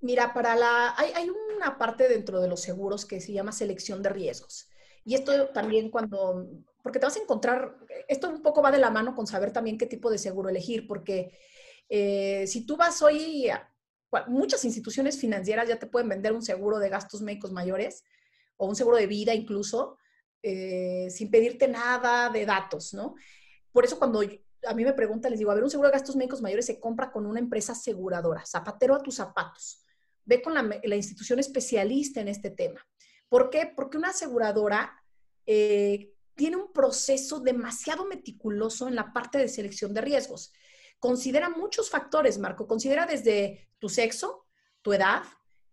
Mira, 0.00 0.32
para 0.32 0.56
la, 0.56 0.94
hay, 0.96 1.12
hay, 1.14 1.28
una 1.56 1.76
parte 1.76 2.08
dentro 2.08 2.40
de 2.40 2.48
los 2.48 2.60
seguros 2.60 3.04
que 3.04 3.20
se 3.20 3.32
llama 3.32 3.52
selección 3.52 4.02
de 4.02 4.08
riesgos. 4.08 4.68
Y 5.04 5.14
esto 5.14 5.48
también 5.48 5.90
cuando, 5.90 6.48
porque 6.82 6.98
te 6.98 7.06
vas 7.06 7.16
a 7.16 7.20
encontrar, 7.20 7.76
esto 8.08 8.28
un 8.28 8.42
poco 8.42 8.62
va 8.62 8.70
de 8.70 8.78
la 8.78 8.90
mano 8.90 9.14
con 9.14 9.26
saber 9.26 9.52
también 9.52 9.78
qué 9.78 9.86
tipo 9.86 10.10
de 10.10 10.18
seguro 10.18 10.48
elegir, 10.48 10.86
porque 10.86 11.38
eh, 11.88 12.46
si 12.46 12.64
tú 12.64 12.76
vas 12.76 13.02
hoy, 13.02 13.50
muchas 14.28 14.64
instituciones 14.64 15.18
financieras 15.18 15.68
ya 15.68 15.78
te 15.78 15.86
pueden 15.86 16.08
vender 16.08 16.32
un 16.32 16.42
seguro 16.42 16.78
de 16.78 16.88
gastos 16.88 17.20
médicos 17.22 17.52
mayores 17.52 18.04
o 18.56 18.66
un 18.66 18.76
seguro 18.76 18.96
de 18.96 19.06
vida 19.06 19.34
incluso, 19.34 19.98
eh, 20.42 21.08
sin 21.10 21.30
pedirte 21.30 21.68
nada 21.68 22.30
de 22.30 22.46
datos, 22.46 22.94
¿no? 22.94 23.14
Por 23.72 23.84
eso 23.84 23.98
cuando 23.98 24.22
a 24.22 24.74
mí 24.74 24.84
me 24.84 24.92
preguntan, 24.92 25.30
les 25.30 25.38
digo, 25.38 25.50
a 25.50 25.54
ver, 25.54 25.64
un 25.64 25.70
seguro 25.70 25.88
de 25.88 25.92
gastos 25.92 26.16
médicos 26.16 26.42
mayores 26.42 26.66
se 26.66 26.80
compra 26.80 27.12
con 27.12 27.26
una 27.26 27.40
empresa 27.40 27.72
aseguradora, 27.72 28.44
zapatero 28.46 28.94
a 28.94 29.02
tus 29.02 29.16
zapatos. 29.16 29.84
Ve 30.24 30.42
con 30.42 30.54
la, 30.54 30.96
institución 30.96 31.38
especialista 31.38 32.20
en 32.20 32.28
este 32.28 32.50
tema. 32.50 32.86
¿Por 33.28 33.50
qué? 33.50 33.72
Porque 33.74 33.96
una 33.96 34.10
aseguradora 34.10 35.02
eh, 35.46 36.12
tiene 36.34 36.56
un 36.56 36.72
proceso 36.72 37.40
demasiado 37.40 38.06
meticuloso 38.06 38.88
en 38.88 38.94
la 38.94 39.12
parte 39.12 39.38
de 39.38 39.48
selección 39.48 39.94
de 39.94 40.00
riesgos. 40.00 40.52
Considera 40.98 41.48
muchos 41.48 41.90
factores, 41.90 42.38
Marco. 42.38 42.66
Considera 42.66 43.06
desde 43.06 43.70
tu 43.78 43.88
sexo, 43.88 44.46
tu 44.82 44.92
edad, 44.92 45.22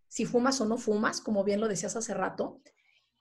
si 0.07 0.25
fumas 0.25 0.61
o 0.61 0.65
no 0.65 0.77
fumas, 0.77 1.21
como 1.21 1.43
bien 1.43 1.59
lo 1.59 1.67
decías 1.67 1.95
hace 1.95 2.13
rato, 2.13 2.61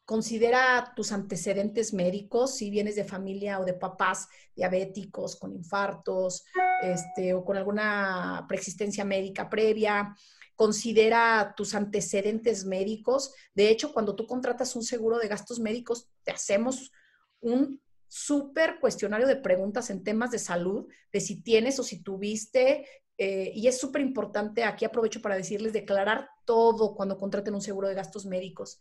Considera 0.07 0.93
tus 0.95 1.11
antecedentes 1.11 1.93
médicos, 1.93 2.55
si 2.55 2.71
vienes 2.71 2.95
de 2.95 3.03
familia 3.03 3.59
o 3.59 3.65
de 3.65 3.75
papás 3.75 4.29
diabéticos, 4.55 5.35
con 5.35 5.53
infartos, 5.53 6.45
este, 6.81 7.35
o 7.35 7.45
con 7.45 7.57
alguna 7.57 8.45
preexistencia 8.47 9.05
médica 9.05 9.51
previa. 9.51 10.15
Considera 10.57 11.55
tus 11.57 11.75
antecedentes 11.75 12.65
médicos. 12.65 13.33
De 13.55 13.71
hecho, 13.71 13.93
cuando 13.93 14.17
tú 14.17 14.27
contratas 14.27 14.75
un 14.75 14.83
seguro 14.83 15.19
de 15.19 15.29
gastos 15.29 15.61
médicos, 15.61 16.09
te 16.25 16.33
hacemos 16.33 16.91
un 17.41 17.81
súper 18.09 18.81
cuestionario 18.81 19.27
de 19.27 19.37
preguntas 19.37 19.91
en 19.91 20.03
temas 20.03 20.31
de 20.31 20.39
salud, 20.39 20.87
de 21.13 21.21
si 21.21 21.43
tienes 21.43 21.79
o 21.79 21.83
si 21.83 22.03
tuviste 22.03 22.87
eh, 23.19 23.53
y 23.55 23.67
es 23.69 23.79
súper 23.79 24.03
importante, 24.03 24.65
aquí 24.65 24.85
aprovecho 24.85 25.23
para 25.23 25.37
decirles, 25.37 25.73
declarar 25.73 26.29
todo 26.45 26.95
cuando 26.95 27.17
contraten 27.17 27.55
un 27.55 27.63
seguro 27.63 27.89
de 27.89 27.95
gastos 27.95 28.27
médicos 28.27 28.79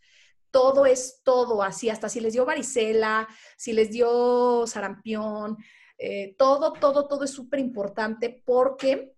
todo 0.56 0.86
es 0.86 1.20
todo, 1.22 1.62
así, 1.62 1.90
hasta 1.90 2.08
si 2.08 2.18
les 2.18 2.32
dio 2.32 2.46
varicela, 2.46 3.28
si 3.58 3.74
les 3.74 3.90
dio 3.90 4.66
sarampión, 4.66 5.58
eh, 5.98 6.34
todo, 6.38 6.72
todo, 6.72 7.06
todo 7.08 7.24
es 7.24 7.30
súper 7.30 7.60
importante 7.60 8.42
porque 8.44 9.15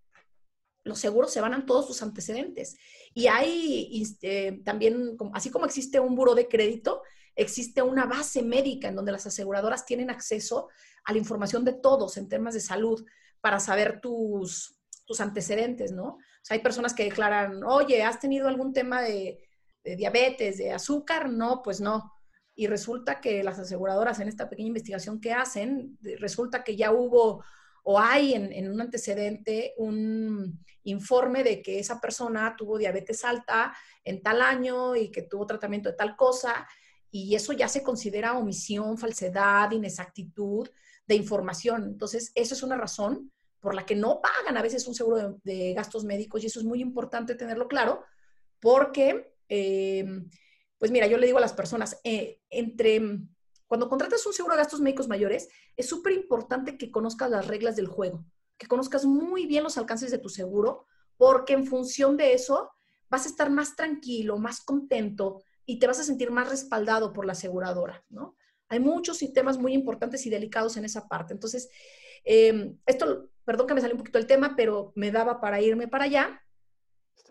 los 0.88 0.98
seguros 0.98 1.32
se 1.32 1.40
van 1.40 1.54
a 1.54 1.66
todos 1.66 1.86
sus 1.86 2.02
antecedentes. 2.02 2.76
Y 3.14 3.26
hay 3.28 4.02
eh, 4.22 4.60
también, 4.64 5.16
así 5.32 5.50
como 5.50 5.66
existe 5.66 6.00
un 6.00 6.16
buro 6.16 6.34
de 6.34 6.48
crédito, 6.48 7.02
existe 7.36 7.82
una 7.82 8.06
base 8.06 8.42
médica 8.42 8.88
en 8.88 8.96
donde 8.96 9.12
las 9.12 9.26
aseguradoras 9.26 9.86
tienen 9.86 10.10
acceso 10.10 10.68
a 11.04 11.12
la 11.12 11.18
información 11.18 11.64
de 11.64 11.74
todos 11.74 12.16
en 12.16 12.28
temas 12.28 12.54
de 12.54 12.60
salud 12.60 13.04
para 13.40 13.60
saber 13.60 14.00
tus, 14.00 14.78
tus 15.06 15.20
antecedentes, 15.20 15.92
¿no? 15.92 16.04
O 16.04 16.18
sea, 16.42 16.56
hay 16.56 16.62
personas 16.62 16.94
que 16.94 17.04
declaran, 17.04 17.62
oye, 17.62 18.02
¿has 18.02 18.18
tenido 18.18 18.48
algún 18.48 18.72
tema 18.72 19.02
de, 19.02 19.38
de 19.84 19.96
diabetes, 19.96 20.58
de 20.58 20.72
azúcar, 20.72 21.30
no, 21.30 21.62
pues 21.62 21.80
no. 21.80 22.12
Y 22.54 22.66
resulta 22.66 23.20
que 23.20 23.44
las 23.44 23.58
aseguradoras 23.58 24.18
en 24.20 24.28
esta 24.28 24.48
pequeña 24.48 24.68
investigación 24.68 25.20
que 25.20 25.32
hacen, 25.32 25.96
resulta 26.18 26.64
que 26.64 26.76
ya 26.76 26.92
hubo 26.92 27.44
o 27.90 27.98
hay 27.98 28.34
en, 28.34 28.70
un 28.70 28.82
antecedente 28.82 29.72
un 29.78 30.62
informe 30.82 31.42
de 31.42 31.62
que 31.62 31.78
esa 31.78 31.98
persona 31.98 32.54
tuvo 32.54 32.76
diabetes 32.76 33.24
alta 33.24 33.74
en 34.04 34.22
tal 34.22 34.42
año 34.42 34.94
y 34.94 35.10
que 35.10 35.22
tuvo 35.22 35.46
tratamiento 35.46 35.88
de 35.88 35.96
tal 35.96 36.14
cosa, 36.14 36.68
y 37.10 37.34
eso 37.34 37.54
ya 37.54 37.66
se 37.66 37.82
considera 37.82 38.36
omisión, 38.36 38.98
falsedad, 38.98 39.70
inexactitud 39.70 40.68
de 41.06 41.14
información. 41.14 41.84
Entonces, 41.84 42.30
eso 42.34 42.52
es 42.52 42.62
una 42.62 42.76
razón 42.76 43.32
por 43.58 43.74
la 43.74 43.86
que 43.86 43.96
no 43.96 44.20
pagan 44.20 44.58
a 44.58 44.62
veces 44.62 44.86
un 44.86 44.94
seguro 44.94 45.40
de, 45.42 45.72
gastos 45.72 46.04
médicos 46.04 46.44
y 46.44 46.48
eso 46.48 46.60
es 46.60 46.66
muy 46.66 46.82
importante 46.82 47.36
tenerlo 47.36 47.68
claro, 47.68 48.04
porque 48.60 49.32
eh, 49.48 50.04
pues 50.76 50.90
mira, 50.90 51.06
yo 51.06 51.16
le 51.16 51.24
digo 51.24 51.38
a 51.38 51.40
las 51.40 51.54
personas, 51.54 51.98
eh, 52.04 52.42
entre, 52.50 53.00
cuando 53.68 53.88
contratas 53.88 54.26
un 54.26 54.32
seguro 54.32 54.54
de 54.54 54.62
gastos 54.62 54.80
médicos 54.80 55.06
mayores, 55.06 55.48
es 55.76 55.88
súper 55.88 56.12
importante 56.14 56.76
que 56.76 56.90
conozcas 56.90 57.30
las 57.30 57.46
reglas 57.46 57.76
del 57.76 57.86
juego, 57.86 58.24
que 58.56 58.66
conozcas 58.66 59.04
muy 59.04 59.46
bien 59.46 59.62
los 59.62 59.78
alcances 59.78 60.10
de 60.10 60.18
tu 60.18 60.28
seguro, 60.28 60.86
porque 61.16 61.52
en 61.52 61.66
función 61.66 62.16
de 62.16 62.32
eso 62.32 62.70
vas 63.08 63.26
a 63.26 63.28
estar 63.28 63.50
más 63.50 63.76
tranquilo, 63.76 64.38
más 64.38 64.60
contento 64.60 65.42
y 65.64 65.78
te 65.78 65.86
vas 65.86 66.00
a 66.00 66.04
sentir 66.04 66.30
más 66.30 66.48
respaldado 66.48 67.12
por 67.12 67.26
la 67.26 67.32
aseguradora, 67.32 68.04
¿no? 68.08 68.36
Hay 68.70 68.80
muchos 68.80 69.18
temas 69.32 69.58
muy 69.58 69.72
importantes 69.72 70.26
y 70.26 70.30
delicados 70.30 70.76
en 70.76 70.84
esa 70.84 71.08
parte. 71.08 71.32
Entonces, 71.32 71.70
eh, 72.24 72.74
esto, 72.86 73.30
perdón 73.44 73.66
que 73.66 73.74
me 73.74 73.80
salió 73.80 73.94
un 73.94 74.00
poquito 74.00 74.18
el 74.18 74.26
tema, 74.26 74.54
pero 74.56 74.92
me 74.94 75.10
daba 75.10 75.40
para 75.40 75.60
irme 75.60 75.88
para 75.88 76.04
allá 76.04 76.42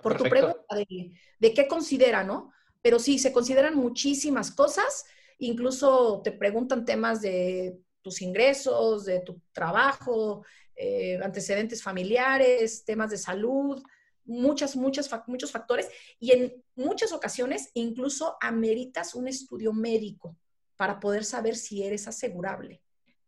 por 0.01 0.17
tu 0.17 0.23
pregunta 0.25 0.75
de, 0.75 1.53
qué 1.53 1.67
considera, 1.67 2.23
¿no? 2.23 2.51
Pero 2.81 2.99
sí, 2.99 3.19
se 3.19 3.31
consideran 3.31 3.75
muchísimas 3.75 4.51
cosas, 4.51 5.05
incluso 5.39 6.21
te 6.23 6.31
preguntan 6.31 6.85
temas 6.85 7.21
de 7.21 7.79
tus 8.01 8.21
ingresos, 8.21 9.05
de 9.05 9.19
tu 9.21 9.41
trabajo, 9.51 10.45
eh, 10.75 11.19
antecedentes 11.23 11.81
familiares, 11.81 12.85
temas 12.85 13.09
de 13.09 13.17
salud, 13.17 13.81
muchas, 14.25 14.75
muchas, 14.75 15.09
muchos 15.27 15.51
factores 15.51 15.89
y 16.19 16.31
en 16.31 16.63
muchas 16.75 17.11
ocasiones 17.11 17.69
incluso 17.73 18.37
ameritas 18.41 19.15
un 19.15 19.27
estudio 19.27 19.73
médico 19.73 20.37
para 20.75 20.99
poder 20.99 21.25
saber 21.25 21.55
si 21.55 21.83
eres 21.83 22.07
asegurable, 22.07 22.83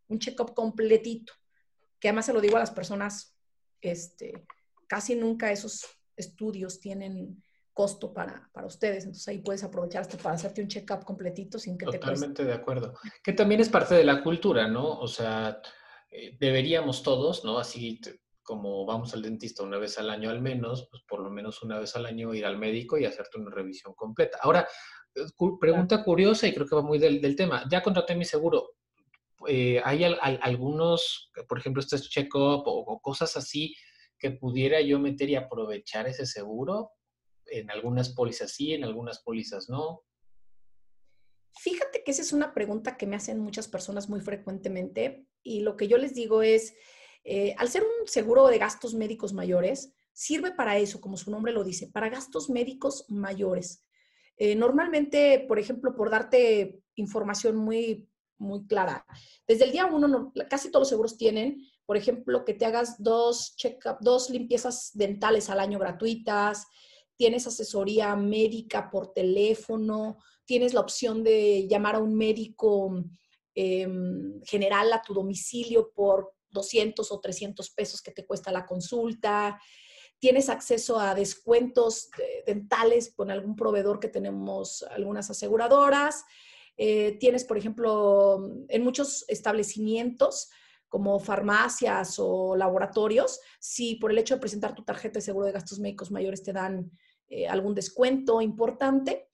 un 0.07 0.19
check-up 0.19 0.53
completito, 0.53 1.33
que 1.99 2.09
además 2.09 2.27
se 2.27 2.33
lo 2.33 2.41
digo 2.41 2.57
a 2.57 2.59
las 2.59 2.71
personas, 2.71 3.35
este, 3.81 4.45
casi 4.87 5.15
nunca 5.15 5.51
esos 5.51 5.85
estudios 6.15 6.79
tienen 6.79 7.43
costo 7.79 8.11
para, 8.11 8.49
para 8.51 8.67
ustedes. 8.67 9.05
Entonces 9.05 9.25
ahí 9.29 9.37
puedes 9.37 9.63
aprovechar 9.63 10.01
hasta 10.01 10.17
para 10.17 10.35
hacerte 10.35 10.61
un 10.61 10.67
check-up 10.67 11.05
completito 11.05 11.57
sin 11.57 11.77
que 11.77 11.85
te 11.85 11.97
Totalmente 11.97 12.43
de 12.43 12.51
acuerdo. 12.51 12.93
Que 13.23 13.31
también 13.31 13.61
es 13.61 13.69
parte 13.69 13.95
de 13.95 14.03
la 14.03 14.21
cultura, 14.21 14.67
¿no? 14.67 14.99
O 14.99 15.07
sea, 15.07 15.61
eh, 16.11 16.35
deberíamos 16.37 17.03
todos, 17.03 17.45
¿no? 17.45 17.57
Así 17.57 18.01
como 18.43 18.85
vamos 18.85 19.13
al 19.13 19.21
dentista 19.21 19.63
una 19.63 19.77
vez 19.77 19.97
al 19.97 20.09
año 20.09 20.29
al 20.29 20.41
menos, 20.41 20.89
pues 20.91 21.03
por 21.07 21.21
lo 21.21 21.29
menos 21.29 21.63
una 21.63 21.79
vez 21.79 21.95
al 21.95 22.05
año 22.05 22.33
ir 22.33 22.45
al 22.45 22.57
médico 22.57 22.97
y 22.97 23.05
hacerte 23.05 23.39
una 23.39 23.49
revisión 23.49 23.93
completa. 23.93 24.39
Ahora, 24.41 24.67
eh, 25.15 25.21
pregunta 25.57 26.03
curiosa 26.03 26.47
y 26.47 26.53
creo 26.53 26.67
que 26.67 26.75
va 26.75 26.81
muy 26.81 26.99
del, 26.99 27.21
del 27.21 27.37
tema. 27.37 27.63
Ya 27.71 27.81
contraté 27.81 28.13
mi 28.13 28.25
seguro. 28.25 28.71
Eh, 29.47 29.81
¿Hay 29.85 30.03
algunos, 30.03 31.31
por 31.47 31.59
ejemplo, 31.59 31.79
este 31.79 31.97
check-up 31.97 32.63
o, 32.65 32.83
o 32.87 32.99
cosas 32.99 33.37
así 33.37 33.73
que 34.17 34.31
pudiera 34.31 34.81
yo 34.81 34.99
meter 34.99 35.29
y 35.29 35.35
aprovechar 35.35 36.09
ese 36.09 36.25
seguro? 36.25 36.91
En 37.51 37.69
algunas 37.71 38.09
pólizas 38.09 38.51
sí, 38.51 38.73
en 38.73 38.83
algunas 38.83 39.19
pólizas 39.19 39.69
no. 39.69 40.03
Fíjate 41.59 42.03
que 42.03 42.11
esa 42.11 42.21
es 42.21 42.33
una 42.33 42.53
pregunta 42.53 42.97
que 42.97 43.07
me 43.07 43.15
hacen 43.15 43.39
muchas 43.39 43.67
personas 43.67 44.09
muy 44.09 44.21
frecuentemente 44.21 45.25
y 45.43 45.61
lo 45.61 45.75
que 45.75 45.87
yo 45.87 45.97
les 45.97 46.13
digo 46.13 46.41
es, 46.41 46.73
eh, 47.23 47.53
al 47.57 47.69
ser 47.69 47.83
un 47.83 48.07
seguro 48.07 48.47
de 48.47 48.57
gastos 48.57 48.93
médicos 48.93 49.33
mayores, 49.33 49.93
sirve 50.13 50.51
para 50.51 50.77
eso, 50.77 51.01
como 51.01 51.17
su 51.17 51.31
nombre 51.31 51.51
lo 51.51 51.63
dice, 51.63 51.87
para 51.87 52.09
gastos 52.09 52.49
médicos 52.49 53.05
mayores. 53.09 53.85
Eh, 54.37 54.55
normalmente, 54.55 55.45
por 55.47 55.59
ejemplo, 55.59 55.95
por 55.95 56.09
darte 56.09 56.79
información 56.95 57.57
muy, 57.57 58.07
muy 58.37 58.65
clara, 58.67 59.05
desde 59.47 59.65
el 59.65 59.71
día 59.71 59.85
uno, 59.85 60.31
casi 60.49 60.71
todos 60.71 60.83
los 60.83 60.89
seguros 60.89 61.17
tienen 61.17 61.61
por 61.89 61.97
ejemplo, 61.97 62.45
que 62.45 62.53
te 62.53 62.67
hagas 62.67 63.01
dos 63.01 63.55
check-up, 63.55 63.97
dos 64.01 64.29
limpiezas 64.29 64.91
dentales 64.93 65.49
al 65.49 65.59
año 65.59 65.79
gratuitas, 65.79 66.67
tienes 67.19 67.45
asesoría 67.45 68.15
médica 68.15 68.89
por 68.89 69.11
teléfono, 69.11 70.19
tienes 70.45 70.73
la 70.73 70.79
opción 70.79 71.21
de 71.21 71.67
llamar 71.67 71.95
a 71.95 71.99
un 71.99 72.15
médico 72.15 73.03
em, 73.53 74.41
general 74.43 74.93
a 74.93 75.01
tu 75.01 75.13
domicilio 75.13 75.91
por 75.93 76.31
200 76.51 77.11
o 77.11 77.19
300 77.19 77.71
pesos 77.71 78.01
que 78.01 78.11
te 78.11 78.25
cuesta 78.25 78.53
la 78.53 78.65
consulta, 78.65 79.59
tienes 80.17 80.47
acceso 80.47 80.97
a 80.97 81.13
descuentos 81.13 82.09
dentales 82.45 83.13
con 83.13 83.31
algún 83.31 83.57
proveedor 83.57 83.99
que 83.99 84.07
tenemos 84.07 84.83
algunas 84.83 85.29
aseguradoras, 85.29 86.23
eh, 86.77 87.17
tienes, 87.19 87.43
por 87.43 87.57
ejemplo, 87.57 88.49
en 88.69 88.81
muchos 88.81 89.25
establecimientos, 89.27 90.49
como 90.89 91.19
farmacias 91.19 92.15
o 92.17 92.55
laboratorios, 92.55 93.39
si 93.59 93.95
por 93.95 94.11
el 94.11 94.17
hecho 94.17 94.33
de 94.33 94.41
presentar 94.41 94.73
tu 94.73 94.83
tarjeta 94.83 95.19
de 95.19 95.21
seguro 95.21 95.45
de 95.45 95.51
gastos 95.51 95.79
médicos 95.79 96.11
mayores 96.11 96.43
te 96.43 96.51
dan 96.51 96.91
eh, 97.29 97.47
algún 97.47 97.75
descuento 97.75 98.41
importante, 98.41 99.29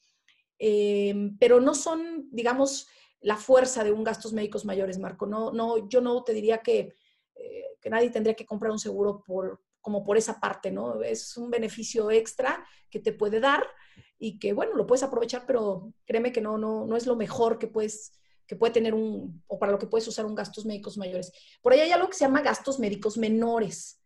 em, 0.57 1.37
pero 1.37 1.59
no 1.59 1.73
son, 1.73 2.27
digamos, 2.31 2.87
la 3.21 3.37
fuerza 3.37 3.83
de 3.83 3.91
un 3.91 4.03
gastos 4.03 4.33
médicos 4.33 4.65
mayores, 4.65 4.99
Marco. 4.99 5.25
No, 5.25 5.51
no, 5.51 5.87
yo 5.89 6.01
no 6.01 6.23
te 6.23 6.33
diría 6.33 6.59
que, 6.59 6.93
eh, 7.35 7.65
que 7.81 7.89
nadie 7.89 8.09
tendría 8.09 8.35
que 8.35 8.45
comprar 8.45 8.71
un 8.71 8.79
seguro 8.79 9.23
por, 9.25 9.61
como 9.81 10.03
por 10.03 10.17
esa 10.17 10.39
parte, 10.39 10.71
¿no? 10.71 11.01
Es 11.01 11.37
un 11.37 11.49
beneficio 11.49 12.11
extra 12.11 12.65
que 12.89 12.99
te 12.99 13.13
puede 13.13 13.39
dar 13.39 13.65
y 14.17 14.39
que, 14.39 14.53
bueno, 14.53 14.75
lo 14.75 14.85
puedes 14.85 15.03
aprovechar, 15.03 15.45
pero 15.45 15.93
créeme 16.05 16.31
que 16.31 16.41
no, 16.41 16.57
no, 16.57 16.85
no 16.85 16.97
es 16.97 17.05
lo 17.05 17.15
mejor 17.15 17.57
que 17.57 17.67
puedes 17.67 18.11
que 18.47 18.55
puede 18.55 18.73
tener 18.73 18.93
un, 18.93 19.43
o 19.47 19.57
para 19.57 19.71
lo 19.71 19.79
que 19.79 19.87
puedes 19.87 20.07
usar 20.07 20.25
un 20.25 20.35
gastos 20.35 20.65
médicos 20.65 20.97
mayores. 20.97 21.31
Por 21.61 21.73
ahí 21.73 21.79
hay 21.79 21.91
algo 21.91 22.07
que 22.07 22.15
se 22.15 22.25
llama 22.25 22.41
gastos 22.41 22.79
médicos 22.79 23.17
menores, 23.17 23.99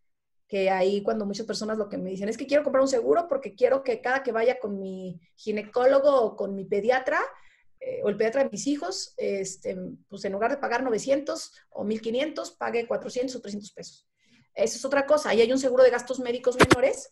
que 0.50 0.72
ahí 0.72 1.04
cuando 1.04 1.28
muchas 1.28 1.46
personas 1.46 1.78
lo 1.78 1.88
que 1.88 1.98
me 1.98 2.10
dicen 2.10 2.28
es 2.28 2.36
que 2.36 2.48
quiero 2.48 2.64
comprar 2.64 2.82
un 2.82 2.88
seguro 2.88 3.28
porque 3.30 3.54
quiero 3.54 3.84
que 3.84 4.02
cada 4.02 4.24
que 4.24 4.32
vaya 4.32 4.60
con 4.60 4.80
mi 4.80 5.22
ginecólogo 5.36 6.10
o 6.10 6.36
con 6.36 6.56
mi 6.56 6.66
pediatra, 6.66 7.20
eh, 7.80 8.02
o 8.04 8.10
el 8.10 8.18
pediatra 8.18 8.44
de 8.44 8.50
mis 8.50 8.66
hijos, 8.66 9.14
este, 9.18 9.78
pues 10.10 10.26
en 10.26 10.34
lugar 10.34 10.50
de 10.50 10.58
pagar 10.58 10.84
900 10.84 11.54
o 11.70 11.84
1500, 11.84 12.52
pague 12.52 12.88
400 12.88 13.36
o 13.36 13.42
300 13.42 13.72
pesos. 13.72 14.08
Esa 14.56 14.76
es 14.76 14.84
otra 14.84 15.06
cosa. 15.06 15.30
Ahí 15.30 15.42
hay 15.42 15.52
un 15.52 15.60
seguro 15.60 15.84
de 15.84 15.92
gastos 15.92 16.20
médicos 16.20 16.58
menores, 16.58 17.12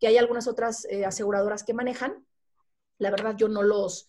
que 0.00 0.08
hay 0.08 0.18
algunas 0.18 0.48
otras 0.48 0.84
eh, 0.90 1.06
aseguradoras 1.06 1.62
que 1.62 1.74
manejan. 1.74 2.26
La 2.98 3.12
verdad, 3.12 3.36
yo 3.38 3.46
no 3.48 3.62
los, 3.62 4.08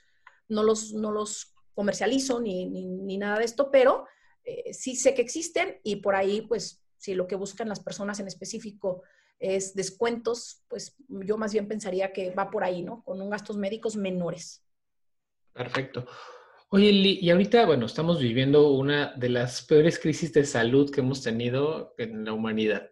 no 0.49 0.63
los, 0.63 0.93
no 0.93 1.12
los 1.12 1.53
comercializo 1.75 2.41
ni, 2.41 2.65
ni, 2.65 3.17
nada 3.17 3.38
de 3.38 3.45
esto, 3.45 3.69
pero 3.71 4.07
eh, 4.43 4.73
sí 4.73 4.95
sé 4.95 5.13
que 5.13 5.21
existen 5.21 5.79
y 5.83 5.97
por 5.97 6.15
ahí, 6.15 6.41
pues, 6.41 6.82
si 7.03 7.15
lo 7.15 7.27
que 7.27 7.35
buscan 7.35 7.67
las 7.67 7.81
personas 7.81 8.21
en 8.21 8.27
específico 8.27 9.03
es 9.37 9.75
descuentos, 9.75 10.63
pues 10.69 10.95
yo 11.09 11.37
más 11.37 11.51
bien 11.51 11.67
pensaría 11.67 12.13
que 12.13 12.31
va 12.31 12.49
por 12.49 12.63
ahí, 12.63 12.81
¿no? 12.81 13.03
Con 13.03 13.21
un 13.21 13.29
gastos 13.29 13.57
médicos 13.57 13.97
menores. 13.97 14.65
Perfecto. 15.51 16.07
Oye, 16.69 16.91
y 16.91 17.29
ahorita, 17.29 17.65
bueno, 17.65 17.87
estamos 17.87 18.21
viviendo 18.21 18.71
una 18.71 19.13
de 19.17 19.27
las 19.27 19.63
peores 19.63 19.99
crisis 19.99 20.31
de 20.31 20.45
salud 20.45 20.89
que 20.89 21.01
hemos 21.01 21.21
tenido 21.21 21.93
en 21.97 22.23
la 22.23 22.31
humanidad. 22.31 22.89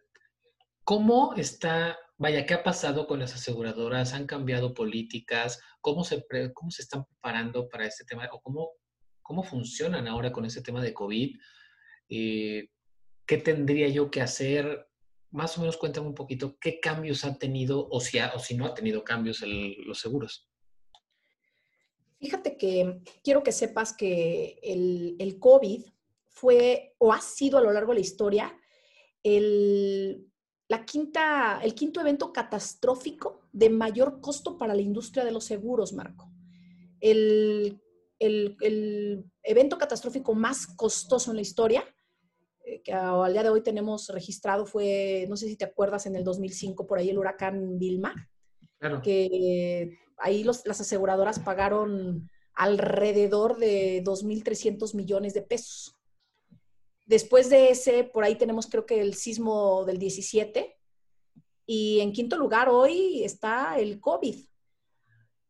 ¿Cómo 0.83 1.33
está, 1.37 1.97
vaya, 2.17 2.45
qué 2.45 2.53
ha 2.53 2.63
pasado 2.63 3.07
con 3.07 3.19
las 3.19 3.33
aseguradoras? 3.33 4.11
¿Han 4.11 4.27
cambiado 4.27 4.73
políticas? 4.73 5.61
¿Cómo 5.79 6.03
se, 6.03 6.25
cómo 6.53 6.69
se 6.69 6.81
están 6.81 7.05
preparando 7.05 7.69
para 7.69 7.85
este 7.85 8.03
tema? 8.03 8.27
¿O 8.33 8.41
cómo, 8.41 8.71
cómo 9.21 9.41
funcionan 9.41 10.05
ahora 10.09 10.33
con 10.33 10.43
este 10.43 10.61
tema 10.61 10.81
de 10.81 10.93
COVID? 10.93 11.37
Eh, 12.09 12.67
¿Qué 13.31 13.37
tendría 13.37 13.87
yo 13.87 14.11
que 14.11 14.19
hacer? 14.19 14.89
Más 15.29 15.57
o 15.57 15.61
menos 15.61 15.77
cuéntame 15.77 16.05
un 16.05 16.15
poquito 16.15 16.57
qué 16.59 16.81
cambios 16.81 17.23
ha 17.23 17.37
tenido 17.37 17.87
o 17.89 18.01
si, 18.01 18.19
o 18.19 18.39
si 18.39 18.57
no 18.57 18.65
ha 18.65 18.73
tenido 18.73 19.05
cambios 19.05 19.41
los 19.41 20.01
seguros. 20.01 20.51
Fíjate 22.19 22.57
que 22.57 22.99
quiero 23.23 23.41
que 23.41 23.53
sepas 23.53 23.95
que 23.95 24.59
el, 24.61 25.37
COVID 25.39 25.81
fue 26.27 26.93
o 26.97 27.13
ha 27.13 27.21
sido 27.21 27.57
a 27.57 27.61
lo 27.61 27.71
largo 27.71 27.93
de 27.93 27.99
la 27.99 28.05
historia 28.05 28.53
el, 29.23 30.29
la 30.67 30.83
quinta, 30.83 31.61
el 31.63 31.73
quinto 31.73 32.01
evento 32.01 32.33
catastrófico 32.33 33.47
de 33.53 33.69
mayor 33.69 34.19
costo 34.19 34.57
para 34.57 34.75
la 34.75 34.81
industria 34.81 35.23
de 35.23 35.31
los 35.31 35.45
seguros, 35.45 35.93
Marco. 35.93 36.29
El, 36.99 37.81
el, 38.19 39.23
evento 39.41 39.77
catastrófico 39.77 40.35
más 40.35 40.67
costoso 40.67 41.31
en 41.31 41.37
la 41.37 41.43
historia, 41.43 41.85
que 42.83 42.93
al 42.93 43.33
día 43.33 43.43
de 43.43 43.49
hoy 43.49 43.61
tenemos 43.61 44.07
registrado, 44.09 44.65
fue, 44.65 45.25
no 45.29 45.35
sé 45.35 45.47
si 45.47 45.55
te 45.55 45.65
acuerdas, 45.65 46.05
en 46.05 46.15
el 46.15 46.23
2005, 46.23 46.87
por 46.87 46.99
ahí 46.99 47.09
el 47.09 47.17
huracán 47.17 47.77
Vilma, 47.77 48.29
claro. 48.79 49.01
que 49.01 49.97
ahí 50.17 50.43
las 50.43 50.65
aseguradoras 50.65 51.39
pagaron 51.39 52.29
alrededor 52.53 53.57
de 53.57 54.03
2.300 54.03 54.93
millones 54.95 55.33
de 55.33 55.41
pesos. 55.41 55.97
Después 57.05 57.49
de 57.49 57.71
ese, 57.71 58.03
por 58.03 58.23
ahí 58.23 58.35
tenemos 58.35 58.67
creo 58.67 58.85
que 58.85 59.01
el 59.01 59.15
sismo 59.15 59.83
del 59.85 59.97
17. 59.97 60.77
Y 61.65 61.99
en 61.99 62.13
quinto 62.13 62.37
lugar 62.37 62.69
hoy 62.69 63.23
está 63.23 63.77
el 63.79 63.99
COVID. 63.99 64.45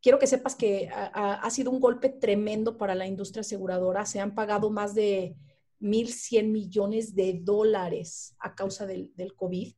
Quiero 0.00 0.18
que 0.18 0.26
sepas 0.26 0.56
que 0.56 0.88
ha, 0.92 1.48
sido 1.50 1.70
un 1.70 1.78
golpe 1.78 2.08
tremendo 2.08 2.76
para 2.76 2.96
la 2.96 3.06
industria 3.06 3.42
aseguradora. 3.42 4.04
Se 4.04 4.18
han 4.18 4.34
pagado 4.34 4.70
más 4.70 4.94
de 4.94 5.36
1.100 5.82 6.48
millones 6.48 7.14
de 7.14 7.40
dólares 7.42 8.34
a 8.38 8.54
causa 8.54 8.86
del, 8.86 9.12
COVID. 9.36 9.74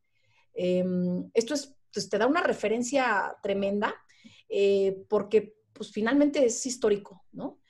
Em, 0.55 1.31
esto 1.35 1.55
es, 1.55 1.77
pues, 1.93 2.09
te 2.09 2.19
da 2.19 2.27
una 2.27 2.43
referencia 2.43 3.37
tremenda 3.43 3.95
eh, 4.49 5.05
porque 5.09 5.57
pues 5.73 5.91
finalmente 5.91 6.45
es 6.45 6.65
histórico, 6.65 7.25
¿no? 7.33 7.61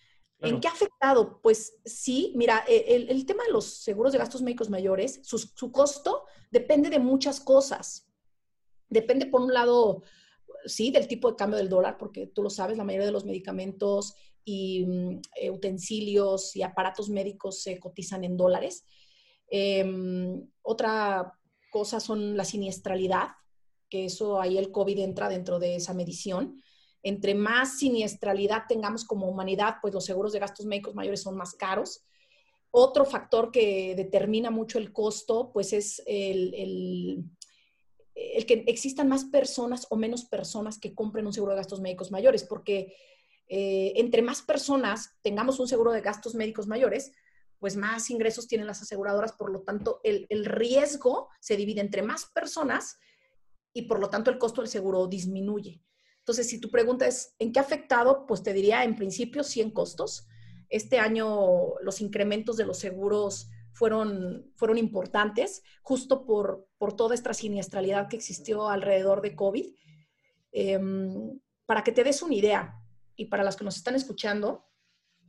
¿En 0.41 0.61
qué 0.61 0.69
ha 0.69 0.73
afectado? 0.73 1.41
Pues 1.41 1.81
sí, 1.87 2.35
mira, 2.37 2.65
e, 2.69 3.07
el, 3.09 3.25
tema 3.25 3.45
de 3.45 3.53
los 3.53 3.65
seguros 3.65 4.13
de 4.13 4.19
gastos 4.19 4.43
médicos 4.43 4.69
mayores, 4.69 5.21
su, 5.23 5.73
costo 5.73 6.25
depende 6.51 6.91
de 6.91 6.99
muchas 6.99 7.41
cosas. 7.41 8.07
Depende, 8.91 9.25
por 9.25 9.41
un 9.41 9.55
lado, 9.55 10.03
sí, 10.67 10.91
del 10.91 11.09
tipo 11.09 11.31
de 11.31 11.37
cambio 11.37 11.57
del 11.57 11.71
dólar, 11.71 11.97
porque 11.97 12.27
tú 12.27 12.43
lo 12.43 12.51
sabes, 12.51 12.77
la 12.77 12.85
mayoría 12.85 13.07
de 13.07 13.13
los 13.13 13.25
medicamentos 13.25 14.17
y 14.45 14.85
mm, 14.85 15.21
eh, 15.41 15.51
utensilios 15.51 16.55
y 16.57 16.63
aparatos 16.63 17.09
médicos 17.09 17.63
se 17.63 17.79
cotizan 17.79 18.25
en 18.25 18.37
dólares. 18.37 18.85
Em, 19.49 20.47
otra 20.63 21.39
cosa 21.71 22.01
son 22.01 22.37
la 22.37 22.45
siniestralidad, 22.45 23.29
que 23.89 24.07
eso 24.07 24.41
ahí 24.41 24.59
el 24.59 24.71
COVID 24.71 24.99
entra 24.99 25.29
dentro 25.29 25.59
de 25.59 25.77
esa 25.77 25.95
medición 25.95 26.63
entre 27.05 27.35
más 27.35 27.79
siniestralidad 27.79 28.63
tengamos 28.67 29.05
como 29.05 29.29
humanidad, 29.29 29.77
pues 29.83 29.93
los 29.93 30.07
seguros 30.07 30.33
de 30.33 30.39
gastos 30.39 30.65
médicos 30.65 30.95
mayores 30.95 31.21
son 31.21 31.37
más 31.37 31.53
caros. 31.53 32.03
Otro 32.71 33.05
factor 33.05 33.53
que 33.53 33.95
determina 33.95 34.51
mucho 34.51 34.79
el 34.79 34.91
costo, 34.91 35.51
pues 35.53 35.75
es 35.75 36.03
el, 36.07 37.27
que 38.15 38.65
existan 38.67 39.09
más 39.09 39.27
personas 39.27 39.87
o 39.91 39.97
menos 39.97 40.25
personas 40.25 40.79
que 40.79 40.95
compren 40.95 41.27
un 41.27 41.35
seguro 41.35 41.53
de 41.53 41.59
gastos 41.59 41.83
médicos 41.83 42.11
mayores, 42.11 42.43
porque 42.43 42.97
eh, 43.49 43.93
entre 43.97 44.23
más 44.23 44.43
personas 44.43 45.17
tengamos 45.23 45.61
un 45.61 45.69
seguro 45.69 45.93
de 45.93 46.01
gastos 46.01 46.35
médicos 46.35 46.67
mayores, 46.67 47.13
pues 47.59 47.77
más 47.77 48.11
ingresos 48.11 48.47
tienen 48.47 48.67
las 48.67 48.83
aseguradoras, 48.83 49.33
por 49.33 49.51
lo 49.51 49.63
tanto 49.63 50.01
el, 50.05 50.45
riesgo 50.45 51.29
se 51.41 51.57
divide 51.57 51.81
entre 51.81 52.03
más 52.03 52.27
personas 52.27 52.99
y 53.73 53.83
por 53.83 54.01
lo 54.01 54.11
tanto 54.11 54.31
el 54.31 54.39
costo 54.39 54.61
del 54.61 54.71
seguro 54.71 55.07
disminuye. 55.07 55.83
Entonces, 56.19 56.49
si 56.49 56.61
tu 56.61 56.71
pregunta 56.71 57.07
es, 57.07 57.35
¿en 57.39 57.53
qué 57.53 57.59
ha 57.59 57.63
afectado? 57.63 58.27
Pues 58.27 58.43
te 58.43 58.53
diría, 58.53 58.85
en 58.85 58.97
principio, 58.97 59.43
sí 59.43 59.61
en 59.61 59.71
costos. 59.71 60.27
Este 60.69 60.99
año 60.99 61.79
los 61.81 62.01
incrementos 62.01 62.57
de 62.57 62.65
los 62.65 62.79
seguros 62.79 63.51
fueron, 63.73 64.51
fueron 64.57 64.79
importantes, 64.79 65.63
justo 65.83 66.25
por, 66.25 66.69
por 66.79 66.95
toda 66.97 67.15
esta 67.15 67.35
siniestralidad 67.35 68.09
que 68.09 68.17
existió 68.17 68.69
alrededor 68.69 69.21
de 69.21 69.35
COVID. 69.35 69.75
Em, 70.53 71.41
para 71.67 71.83
que 71.83 71.93
te 71.93 72.05
des 72.05 72.23
una 72.23 72.35
idea, 72.35 72.84
y 73.17 73.27
para 73.27 73.45
las 73.45 73.57
que 73.57 73.65
nos 73.65 73.77
están 73.77 73.95
escuchando, 73.95 74.65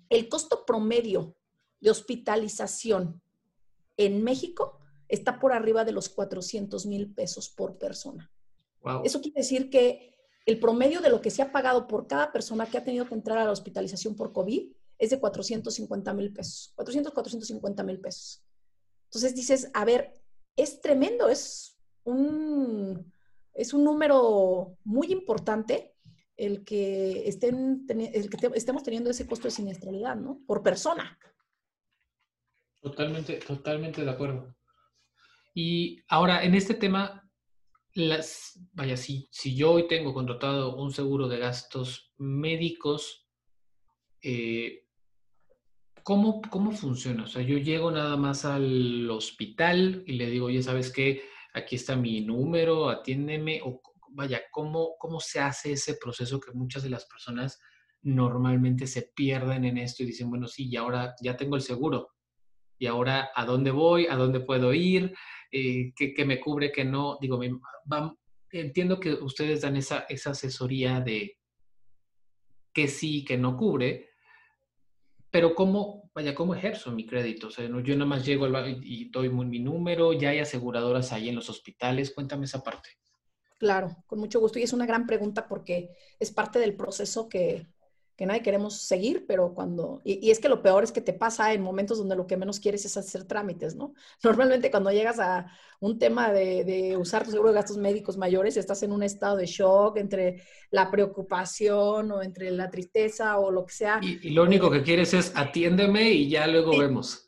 el 0.10 0.30
costo 0.30 0.66
promedio 0.66 1.36
de 1.80 1.90
hospitalización 1.92 3.22
en 3.98 4.24
México 4.24 4.80
está 5.08 5.40
por 5.40 5.54
arriba 5.54 5.86
de 5.86 5.92
los 5.92 6.10
400 6.10 6.86
mil 6.86 7.14
pesos 7.14 7.50
por 7.50 7.78
persona. 7.78 8.32
Eso 9.04 9.22
quiere 9.22 9.42
decir 9.42 9.70
que 9.70 10.16
el 10.46 10.60
promedio 10.60 11.02
de 11.02 11.10
lo 11.10 11.22
que 11.22 11.32
se 11.32 11.42
ha 11.42 11.52
pagado 11.52 11.88
por 11.88 12.06
cada 12.06 12.32
persona 12.32 12.68
que 12.68 12.78
ha 12.78 12.84
tenido 12.84 13.08
que 13.08 13.16
entrar 13.16 13.40
a 13.40 13.46
la 13.46 13.52
hospitalización 13.52 14.16
por 14.16 14.32
COVID 14.32 14.72
es 15.00 15.10
de 15.10 15.20
450 15.20 16.14
mil 16.14 16.32
pesos. 16.32 16.72
400, 16.76 17.14
450 17.14 17.84
mil 17.84 18.00
pesos. 18.00 18.44
Entonces 19.06 19.34
dices, 19.34 19.72
a 19.74 19.86
ver, 19.86 20.14
es 20.56 20.82
tremendo, 20.82 21.30
es 21.30 21.78
un, 22.04 23.12
es 23.54 23.74
un 23.74 23.84
número 23.84 24.78
muy 24.84 25.12
importante 25.12 25.95
el 26.38 26.66
que, 26.66 27.28
estén, 27.28 27.86
el 27.90 28.30
que 28.30 28.52
estemos 28.56 28.84
teniendo 28.84 29.10
ese 29.10 29.26
costo 29.26 29.48
de 29.48 29.52
siniestralidad, 29.52 30.16
¿no? 30.16 30.42
Por 30.46 30.62
persona. 30.62 31.18
Totalmente, 32.82 33.38
totalmente 33.38 34.04
de 34.04 34.12
acuerdo. 34.12 34.56
Y 35.54 36.02
ahora, 36.10 36.44
en 36.44 36.54
este 36.54 36.74
tema, 36.74 37.26
las, 37.94 38.60
vaya, 38.74 38.98
si, 38.98 39.28
si 39.32 39.56
yo 39.56 39.72
hoy 39.72 39.88
tengo 39.88 40.14
contratado 40.14 40.76
un 40.76 40.92
seguro 40.92 41.28
de 41.28 41.40
gastos 41.40 42.14
médicos, 42.18 43.28
eh, 44.22 44.86
¿cómo, 46.04 46.42
¿cómo 46.50 46.72
funciona? 46.74 47.24
O 47.24 47.28
sea, 47.28 47.42
yo 47.42 47.58
llego 47.58 47.90
nada 47.90 48.18
más 48.18 48.44
al 48.44 49.10
hospital 49.10 50.04
y 50.06 50.14
le 50.14 50.30
digo, 50.30 50.48
oye, 50.48 50.62
¿sabes 50.62 50.92
qué? 50.92 51.24
Aquí 51.54 51.78
está 51.78 51.96
mi 51.96 52.20
número, 52.20 52.90
atiéndeme, 52.90 53.62
vaya, 54.16 54.42
¿cómo, 54.52 54.96
¿cómo 54.98 55.20
se 55.20 55.40
hace 55.40 55.74
ese 55.74 55.96
proceso 55.96 56.40
que 56.40 56.52
muchas 56.52 56.84
de 56.84 56.90
las 56.90 57.06
personas 57.06 57.60
normalmente 58.02 58.88
se 58.88 59.12
pierden 59.16 59.66
en 59.66 59.78
esto 59.78 60.04
y 60.04 60.08
dicen, 60.08 60.30
bueno, 60.30 60.48
sí, 60.48 60.70
y 60.70 60.76
ahora 60.76 61.16
ya 61.22 61.36
tengo 61.36 61.56
el 61.56 61.62
seguro, 61.62 62.10
y 62.78 62.88
ahora 62.88 63.32
a 63.34 63.46
dónde 63.46 63.72
voy, 63.72 64.08
a 64.08 64.16
dónde 64.16 64.42
puedo 64.42 64.74
ir, 64.74 65.16
eh, 65.52 65.94
que, 65.96 66.26
me 66.26 66.40
cubre, 66.40 66.72
que 66.72 66.84
no. 66.84 67.18
Digo, 67.22 67.40
entiendo 68.52 69.00
que 69.00 69.14
ustedes 69.14 69.62
dan 69.62 69.78
esa, 69.78 70.06
esa 70.10 70.32
asesoría 70.32 71.00
de 71.00 71.38
que 72.74 72.88
sí, 72.88 73.24
que 73.24 73.38
no 73.38 73.56
cubre, 73.56 74.10
pero 75.32 75.56
¿cómo, 75.56 76.10
vaya, 76.14 76.36
cómo 76.36 76.56
ejerzo 76.56 76.92
mi 76.92 77.06
crédito? 77.06 77.48
O 77.48 77.52
sea, 77.52 77.66
yo 77.66 77.96
nada 77.96 78.06
más 78.06 78.26
llego 78.26 78.46
al 78.46 78.80
y 78.84 79.10
doy 79.10 79.30
mi 79.30 79.60
número, 79.60 80.14
ya 80.14 80.30
hay 80.30 80.40
aseguradoras 80.40 81.12
ahí 81.12 81.30
en 81.30 81.36
los 81.36 81.50
hospitales. 81.50 82.14
Cuéntame 82.14 82.46
esa 82.46 82.64
parte. 82.64 82.90
Claro, 83.58 83.96
con 84.06 84.20
mucho 84.20 84.40
gusto. 84.40 84.60
Y 84.60 84.64
es 84.64 84.74
una 84.74 84.86
gran 84.86 85.08
pregunta 85.08 85.48
porque 85.48 85.90
es 86.20 86.32
parte 86.32 86.60
del 86.60 86.76
proceso 86.76 87.30
que, 87.30 87.68
que 88.16 88.26
nadie 88.26 88.42
queremos 88.42 88.82
seguir, 88.82 89.26
pero 89.28 89.54
cuando, 89.54 90.02
y, 90.06 90.32
es 90.32 90.40
que 90.40 90.48
lo 90.48 90.62
peor 90.62 90.84
es 90.84 90.92
que 90.92 91.02
te 91.02 91.14
pasa 91.14 91.54
en 91.54 91.62
momentos 91.62 91.98
donde 91.98 92.16
lo 92.16 92.28
que 92.28 92.38
menos 92.38 92.60
quieres 92.60 92.86
es 92.86 92.96
hacer 92.96 93.26
trámites, 93.26 93.76
¿no? 93.76 93.94
Normalmente 94.24 94.72
cuando 94.72 94.92
llegas 94.92 95.20
a 95.20 95.52
un 95.82 96.00
tema 96.00 96.32
de, 96.32 96.96
usar 96.98 97.26
tu 97.26 97.32
seguro 97.32 97.50
de 97.50 97.56
gastos 97.56 97.78
médicos 97.78 98.18
mayores, 98.18 98.56
estás 98.56 98.84
en 98.84 98.92
un 98.92 99.04
estado 99.04 99.36
de 99.36 99.46
shock 99.46 99.98
entre 99.98 100.42
la 100.72 100.90
preocupación 100.90 102.12
o 102.12 102.24
entre 102.24 102.52
la 102.52 102.70
tristeza 102.70 103.38
o 103.40 103.52
lo 103.52 103.66
que 103.66 103.74
sea. 103.74 104.00
Y, 104.02 104.30
lo 104.30 104.44
único 104.44 104.72
que 104.72 104.82
quieres 104.82 105.14
es 105.14 105.34
atiéndeme 105.36 106.12
y 106.12 106.30
ya 106.30 106.48
luego 106.48 106.78
vemos. 106.78 107.26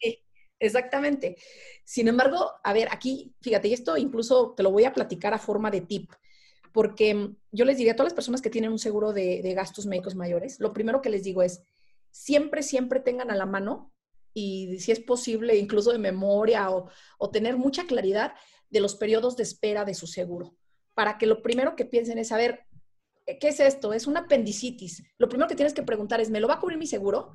Exactamente. 0.59 1.37
Sin 1.83 2.07
embargo, 2.07 2.51
a 2.63 2.73
ver, 2.73 2.89
aquí, 2.91 3.33
fíjate, 3.41 3.67
y 3.67 3.73
esto 3.73 3.97
incluso 3.97 4.53
te 4.55 4.63
lo 4.63 4.71
voy 4.71 4.85
a 4.85 4.93
platicar 4.93 5.33
a 5.33 5.39
forma 5.39 5.71
de 5.71 5.81
tip 5.81 6.11
porque 6.77 7.31
yo 7.51 7.65
les 7.65 7.77
diría 7.77 7.93
a 7.93 7.95
todas 7.95 8.11
las 8.11 8.15
personas 8.15 8.39
que 8.39 8.51
tienen 8.51 8.71
un 8.71 8.77
seguro 8.77 9.11
de, 9.11 9.41
gastos 9.55 9.87
médicos 9.87 10.13
mayores, 10.13 10.59
lo 10.59 10.73
primero 10.73 11.01
que 11.01 11.09
les 11.09 11.23
digo 11.23 11.41
es, 11.41 11.63
siempre, 12.11 12.61
siempre 12.61 12.99
tengan 12.99 13.31
a 13.31 13.35
la 13.35 13.47
mano 13.47 13.91
y 14.31 14.77
si 14.79 14.91
es 14.91 14.99
posible, 14.99 15.55
incluso 15.55 15.91
de 15.91 15.97
memoria 15.97 16.69
o, 16.69 16.87
o 17.17 17.31
tener 17.31 17.57
mucha 17.57 17.87
claridad 17.87 18.33
de 18.69 18.79
los 18.79 18.95
periodos 18.95 19.35
de 19.37 19.41
espera 19.41 19.85
de 19.85 19.95
su 19.95 20.05
seguro, 20.05 20.55
para 20.93 21.17
que 21.17 21.25
lo 21.25 21.41
primero 21.41 21.75
que 21.75 21.85
piensen 21.85 22.19
es, 22.19 22.27
saber 22.27 22.67
¿qué 23.25 23.47
es 23.47 23.59
esto? 23.59 23.93
Es 23.93 24.07
una 24.07 24.21
apendicitis. 24.21 25.03
Lo 25.17 25.27
primero 25.27 25.49
que 25.49 25.55
tienes 25.55 25.73
que 25.73 25.83
preguntar 25.83 26.21
es, 26.21 26.29
¿me 26.29 26.39
lo 26.39 26.47
va 26.47 26.55
a 26.55 26.59
cubrir 26.59 26.77
mi 26.77 26.87
seguro? 26.87 27.33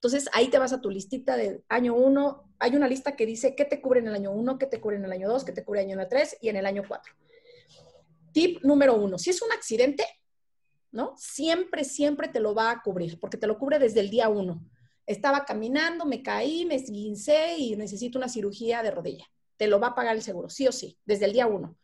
Entonces 0.00 0.30
ahí 0.32 0.48
te 0.48 0.58
vas 0.58 0.72
a 0.72 0.80
tu 0.80 0.88
listita 0.88 1.36
de 1.36 1.62
año 1.68 1.94
1. 1.94 2.54
Hay 2.58 2.74
una 2.74 2.88
lista 2.88 3.16
que 3.16 3.26
dice 3.26 3.54
qué 3.54 3.66
te 3.66 3.82
cubre 3.82 4.00
en 4.00 4.08
el 4.08 4.14
año 4.14 4.32
1, 4.32 4.58
qué 4.58 4.64
te 4.64 4.80
cubre 4.80 4.96
en 4.96 5.04
el 5.04 5.12
año 5.12 5.28
2, 5.28 5.44
qué 5.44 5.52
te 5.52 5.62
cubre 5.62 5.82
en 5.82 5.90
el 5.90 6.00
año 6.00 6.08
3 6.08 6.38
y 6.40 6.48
en 6.48 6.56
el 6.56 6.64
año 6.64 6.84
4. 6.88 7.12
Tip 8.32 8.64
número 8.64 8.94
uno, 8.94 9.18
si 9.18 9.28
es 9.28 9.42
un 9.42 9.52
accidente, 9.52 10.06
¿no? 10.90 11.14
Siempre, 11.18 11.84
siempre 11.84 12.28
te 12.28 12.40
lo 12.40 12.54
va 12.54 12.70
a 12.70 12.80
cubrir, 12.80 13.20
porque 13.20 13.36
te 13.36 13.46
lo 13.46 13.58
cubre 13.58 13.78
desde 13.78 14.00
el 14.00 14.08
día 14.08 14.30
uno. 14.30 14.64
Estaba 15.04 15.44
caminando, 15.44 16.06
me 16.06 16.22
caí, 16.22 16.64
me 16.64 16.76
esguincé 16.76 17.58
y 17.58 17.76
necesito 17.76 18.16
una 18.16 18.30
cirugía 18.30 18.82
de 18.82 18.92
rodilla. 18.92 19.26
Te 19.58 19.66
lo 19.66 19.80
va 19.80 19.88
a 19.88 19.94
pagar 19.94 20.16
el 20.16 20.22
seguro, 20.22 20.48
sí 20.48 20.66
o 20.66 20.72
sí, 20.72 20.98
desde 21.04 21.26
el 21.26 21.34
día 21.34 21.46
uno. 21.46 21.76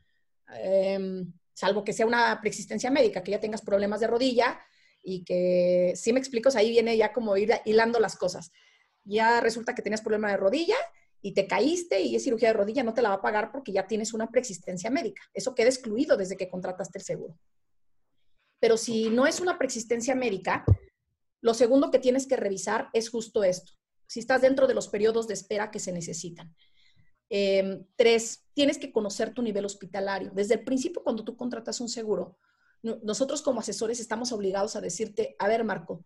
Em, 0.55 1.35
salvo 1.52 1.85
que 1.85 1.92
sea 1.92 2.07
una 2.07 2.40
preexistencia 2.40 2.90
médica, 2.90 3.22
que 3.22 3.33
ya 3.33 3.40
tengas 3.40 3.61
problemas 3.61 4.00
de 4.00 4.07
rodilla 4.07 4.59
y 5.08 5.22
que, 5.22 5.92
si 5.94 6.12
me 6.12 6.18
explico, 6.18 6.48
ahí 6.56 6.70
viene 6.70 6.96
ya 6.96 7.12
como 7.12 7.36
ir 7.36 7.52
hilando 7.64 8.00
las 8.00 8.16
cosas. 8.16 8.50
Ya 9.04 9.40
resulta 9.40 9.72
que 9.72 9.80
tenías 9.80 10.00
problema 10.00 10.32
de 10.32 10.36
rodilla 10.36 10.74
y 11.22 11.32
te 11.32 11.46
caíste 11.46 12.00
y 12.00 12.16
es 12.16 12.24
cirugía 12.24 12.48
de 12.48 12.54
rodilla, 12.54 12.82
no 12.82 12.92
te 12.92 13.02
la 13.02 13.10
va 13.10 13.14
a 13.14 13.22
pagar 13.22 13.52
porque 13.52 13.70
ya 13.70 13.86
tienes 13.86 14.12
una 14.12 14.28
preexistencia 14.28 14.90
médica. 14.90 15.22
Eso 15.32 15.54
queda 15.54 15.68
excluido 15.68 16.16
desde 16.16 16.36
que 16.36 16.50
contrataste 16.50 16.98
el 16.98 17.04
seguro. 17.04 17.38
Pero 18.58 18.76
si 18.76 19.08
no 19.08 19.28
es 19.28 19.38
una 19.38 19.58
preexistencia 19.58 20.16
médica, 20.16 20.64
lo 21.40 21.54
segundo 21.54 21.92
que 21.92 22.00
tienes 22.00 22.26
que 22.26 22.36
revisar 22.36 22.88
es 22.92 23.08
justo 23.08 23.44
esto. 23.44 23.74
Si 24.08 24.18
estás 24.18 24.42
dentro 24.42 24.66
de 24.66 24.74
los 24.74 24.88
periodos 24.88 25.28
de 25.28 25.34
espera 25.34 25.70
que 25.70 25.78
se 25.78 25.92
necesitan. 25.92 26.52
Em, 27.30 27.86
tres, 27.94 28.44
tienes 28.54 28.76
que 28.76 28.90
conocer 28.90 29.32
tu 29.32 29.42
nivel 29.42 29.64
hospitalario. 29.64 30.32
Desde 30.34 30.54
el 30.54 30.64
principio, 30.64 31.04
cuando 31.04 31.22
tú 31.22 31.36
contratas 31.36 31.80
un 31.80 31.88
seguro, 31.88 32.38
nosotros 32.82 33.42
como 33.42 33.60
asesores 33.60 34.00
estamos 34.00 34.32
obligados 34.32 34.76
a 34.76 34.80
decirte, 34.80 35.36
a 35.38 35.48
ver, 35.48 35.64
Marco, 35.64 36.04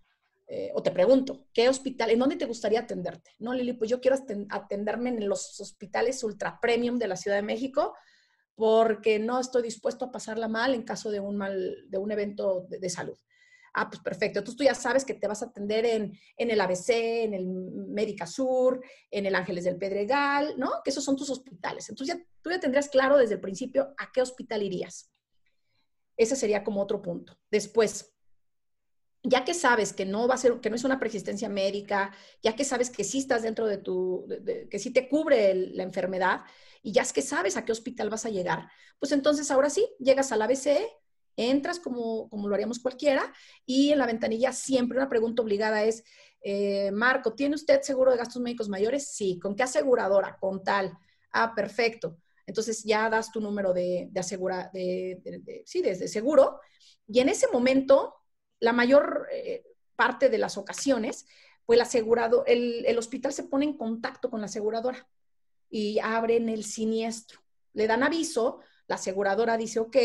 eh, 0.52 0.72
o 0.74 0.82
te 0.82 0.90
pregunto, 0.90 1.46
¿qué 1.54 1.68
hospital, 1.68 2.10
en 2.10 2.18
dónde 2.18 2.34
te 2.34 2.44
gustaría 2.44 2.80
atenderte? 2.80 3.30
No, 3.38 3.54
Lili, 3.54 3.72
pues 3.72 3.88
yo 3.88 4.00
quiero 4.00 4.16
atenderme 4.48 5.10
en 5.10 5.28
los 5.28 5.60
hospitales 5.60 6.24
ultra 6.24 6.58
premium 6.60 6.98
de 6.98 7.06
la 7.06 7.16
Ciudad 7.16 7.36
de 7.36 7.42
México 7.42 7.94
porque 8.56 9.20
no 9.20 9.38
estoy 9.38 9.62
dispuesto 9.62 10.06
a 10.06 10.10
pasarla 10.10 10.48
mal 10.48 10.74
en 10.74 10.82
caso 10.82 11.10
de 11.10 11.20
un 11.20 11.36
mal, 11.36 11.88
de 11.88 11.98
un 11.98 12.10
evento 12.10 12.66
de, 12.68 12.90
salud. 12.90 13.16
Ah, 13.74 13.88
pues 13.88 14.02
perfecto. 14.02 14.40
Entonces 14.40 14.58
tú 14.58 14.64
ya 14.64 14.74
sabes 14.74 15.04
que 15.04 15.14
te 15.14 15.28
vas 15.28 15.42
a 15.42 15.46
atender 15.46 15.86
en, 15.86 16.18
en, 16.36 16.50
el 16.50 16.60
ABC, 16.60 16.90
en 16.90 17.32
el 17.32 17.46
Médica 17.46 18.26
Sur, 18.26 18.84
en 19.08 19.26
el 19.26 19.36
Ángeles 19.36 19.62
del 19.62 19.78
Pedregal, 19.78 20.54
¿no? 20.58 20.82
Que 20.82 20.90
esos 20.90 21.04
son 21.04 21.14
tus 21.16 21.30
hospitales. 21.30 21.88
Entonces 21.88 22.16
ya, 22.16 22.24
tú 22.42 22.50
ya 22.50 22.58
tendrías 22.58 22.88
claro 22.88 23.16
desde 23.16 23.34
el 23.34 23.40
principio 23.40 23.94
a 23.96 24.10
qué 24.12 24.20
hospital 24.20 24.64
irías. 24.64 25.12
Ese 26.20 26.36
sería 26.36 26.62
como 26.62 26.82
otro 26.82 27.00
punto. 27.00 27.38
Después, 27.50 28.14
ya 29.22 29.42
que 29.42 29.54
sabes 29.54 29.94
que 29.94 30.04
no 30.04 30.28
va 30.28 30.34
a 30.34 30.36
ser, 30.36 30.60
que 30.60 30.68
no 30.68 30.76
es 30.76 30.84
una 30.84 31.00
persistencia 31.00 31.48
médica, 31.48 32.12
ya 32.42 32.54
que 32.54 32.66
sabes 32.66 32.90
que 32.90 33.04
sí 33.04 33.20
estás 33.20 33.42
dentro 33.42 33.66
de 33.66 33.78
tu, 33.78 34.26
que 34.70 34.78
sí 34.78 34.90
te 34.90 35.08
cubre 35.08 35.54
la 35.54 35.82
enfermedad 35.82 36.42
y 36.82 36.92
ya 36.92 37.00
es 37.00 37.14
que 37.14 37.22
sabes 37.22 37.56
a 37.56 37.64
qué 37.64 37.72
hospital 37.72 38.10
vas 38.10 38.26
a 38.26 38.28
llegar, 38.28 38.68
pues 38.98 39.12
entonces 39.12 39.50
ahora 39.50 39.70
sí, 39.70 39.88
llegas 39.98 40.30
al 40.30 40.42
ABC, 40.42 40.86
entras 41.36 41.80
como, 41.80 42.28
como 42.28 42.48
lo 42.48 42.54
haríamos 42.54 42.80
cualquiera 42.80 43.32
y 43.64 43.92
en 43.92 43.98
la 43.98 44.04
ventanilla 44.04 44.52
siempre 44.52 44.98
una 44.98 45.08
pregunta 45.08 45.40
obligada 45.40 45.84
es, 45.84 46.04
eh, 46.42 46.90
Marco, 46.92 47.32
¿tiene 47.32 47.54
usted 47.54 47.80
seguro 47.80 48.10
de 48.10 48.18
gastos 48.18 48.42
médicos 48.42 48.68
mayores? 48.68 49.08
Sí. 49.08 49.38
¿Con 49.40 49.56
qué 49.56 49.62
aseguradora? 49.62 50.36
Con 50.38 50.62
tal. 50.62 50.98
Ah, 51.32 51.54
perfecto. 51.54 52.18
Entonces 52.50 52.82
ya 52.82 53.08
das 53.08 53.30
tu 53.30 53.40
número 53.40 53.72
de, 53.72 54.08
de 54.10 54.20
asegura, 54.20 54.70
de, 54.74 55.62
sí, 55.64 55.82
de 55.82 56.08
seguro 56.08 56.60
y 57.06 57.20
en 57.20 57.28
ese 57.28 57.46
momento 57.52 58.16
la 58.60 58.72
mayor 58.72 59.28
eh, 59.32 59.64
parte 59.96 60.28
de 60.28 60.38
las 60.38 60.56
ocasiones, 60.56 61.26
pues 61.64 61.76
el 61.76 61.82
asegurado, 61.82 62.44
el, 62.46 62.96
hospital 62.98 63.32
se 63.32 63.44
pone 63.44 63.64
en 63.66 63.76
contacto 63.76 64.30
con 64.30 64.40
la 64.40 64.46
aseguradora 64.46 65.08
y 65.68 65.98
abren 66.00 66.48
el 66.48 66.64
siniestro. 66.64 67.40
Le 67.72 67.86
dan 67.86 68.02
aviso, 68.02 68.60
la 68.86 68.96
aseguradora 68.96 69.56
dice, 69.56 69.78
ok, 69.78 69.96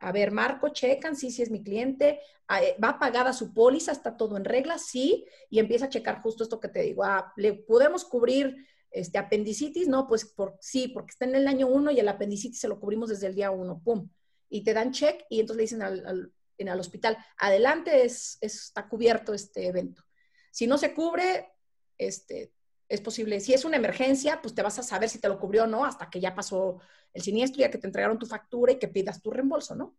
a 0.00 0.12
ver, 0.12 0.30
Marco, 0.30 0.68
checan, 0.68 1.16
sí, 1.16 1.30
sí 1.30 1.42
es 1.42 1.50
mi 1.50 1.62
cliente, 1.62 2.20
ah, 2.48 2.62
eh, 2.62 2.76
va 2.82 2.98
pagada 2.98 3.32
su 3.32 3.54
póliza, 3.54 3.92
está 3.92 4.16
todo 4.16 4.36
en 4.36 4.44
regla, 4.44 4.78
sí, 4.78 5.24
y 5.48 5.58
empieza 5.58 5.86
a 5.86 5.90
checar 5.90 6.20
justo 6.20 6.44
esto 6.44 6.60
que 6.60 6.68
te 6.68 6.82
digo, 6.82 7.04
ah, 7.04 7.32
¿le 7.36 7.54
podemos 7.54 8.04
cubrir 8.04 8.66
este 8.90 9.18
apendicitis? 9.18 9.88
No, 9.88 10.06
pues 10.06 10.24
por, 10.24 10.56
sí, 10.60 10.88
porque 10.88 11.10
está 11.10 11.24
en 11.24 11.34
el 11.34 11.48
año 11.48 11.66
uno 11.66 11.90
y 11.90 12.00
el 12.00 12.08
apendicitis 12.08 12.60
se 12.60 12.68
lo 12.68 12.80
cubrimos 12.80 13.08
desde 13.08 13.26
el 13.26 13.34
día 13.34 13.50
uno, 13.50 13.80
pum. 13.82 14.08
Y 14.48 14.62
te 14.64 14.74
dan 14.74 14.92
check 14.92 15.24
y 15.28 15.40
entonces 15.40 15.56
le 15.56 15.62
dicen 15.62 15.82
al, 15.82 16.32
en 16.56 16.68
el 16.68 16.80
hospital. 16.80 17.16
Adelante 17.38 18.04
es, 18.04 18.38
está 18.40 18.88
cubierto 18.88 19.34
este 19.34 19.66
evento. 19.66 20.02
Si 20.50 20.66
no 20.66 20.78
se 20.78 20.94
cubre, 20.94 21.52
este, 21.98 22.52
es 22.88 23.00
posible. 23.00 23.40
Si 23.40 23.52
es 23.52 23.64
una 23.64 23.76
emergencia, 23.76 24.40
pues 24.40 24.54
te 24.54 24.62
vas 24.62 24.78
a 24.78 24.82
saber 24.82 25.08
si 25.08 25.18
te 25.18 25.28
lo 25.28 25.38
cubrió 25.38 25.64
o 25.64 25.66
no 25.66 25.84
hasta 25.84 26.08
que 26.08 26.20
ya 26.20 26.34
pasó 26.34 26.80
el 27.12 27.22
siniestro, 27.22 27.60
ya 27.60 27.70
que 27.70 27.78
te 27.78 27.86
entregaron 27.86 28.18
tu 28.18 28.26
factura 28.26 28.72
y 28.72 28.78
que 28.78 28.88
pidas 28.88 29.22
tu 29.22 29.30
reembolso, 29.30 29.74
¿no? 29.74 29.96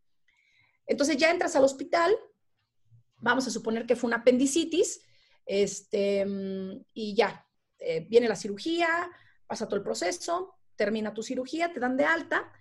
Entonces 0.85 1.17
ya 1.17 1.29
entras 1.29 1.55
al 1.55 1.63
hospital, 1.63 2.15
vamos 3.17 3.45
a 3.47 3.51
suponer 3.51 3.85
que 3.85 3.95
fue 3.95 4.07
una 4.07 4.17
apendicitis, 4.17 5.01
este, 5.45 6.25
y 6.93 7.15
ya, 7.15 7.45
eh, 7.79 8.05
viene 8.09 8.27
la 8.27 8.35
cirugía, 8.35 9.09
pasa 9.47 9.65
todo 9.65 9.77
el 9.77 9.83
proceso, 9.83 10.55
termina 10.75 11.13
tu 11.13 11.23
cirugía, 11.23 11.73
te 11.73 11.79
dan 11.79 11.97
de 11.97 12.05
alta, 12.05 12.51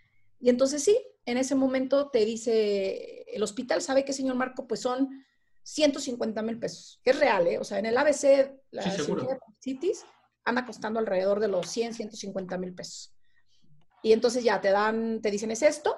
y 0.41 0.49
entonces 0.49 0.83
sí, 0.83 0.99
en 1.27 1.37
ese 1.37 1.55
momento 1.55 2.11
te 2.11 2.25
dice 2.25 3.25
el 3.27 3.43
hospital, 3.43 3.83
¿sabe 3.83 4.05
qué, 4.05 4.13
señor 4.13 4.37
Marco? 4.37 4.67
Pues 4.67 4.81
son 4.81 5.25
150 5.63 6.43
mil 6.43 6.59
pesos, 6.59 7.01
que 7.05 7.11
es 7.11 7.19
real, 7.19 7.47
¿eh? 7.47 7.59
O 7.59 7.65
sea, 7.65 7.79
en 7.79 7.87
el 7.87 7.97
ABC, 7.97 8.51
la 8.71 8.83
Cities 9.61 10.05
anda 10.45 10.65
costando 10.65 10.99
alrededor 10.99 11.41
de 11.41 11.49
los 11.49 11.69
100, 11.69 11.95
150 11.95 12.57
mil 12.57 12.75
pesos. 12.75 13.15
Y 14.03 14.13
entonces 14.13 14.45
ya 14.45 14.61
te 14.61 14.71
dan, 14.71 15.21
te 15.21 15.31
dicen, 15.31 15.51
es 15.51 15.63
esto, 15.63 15.97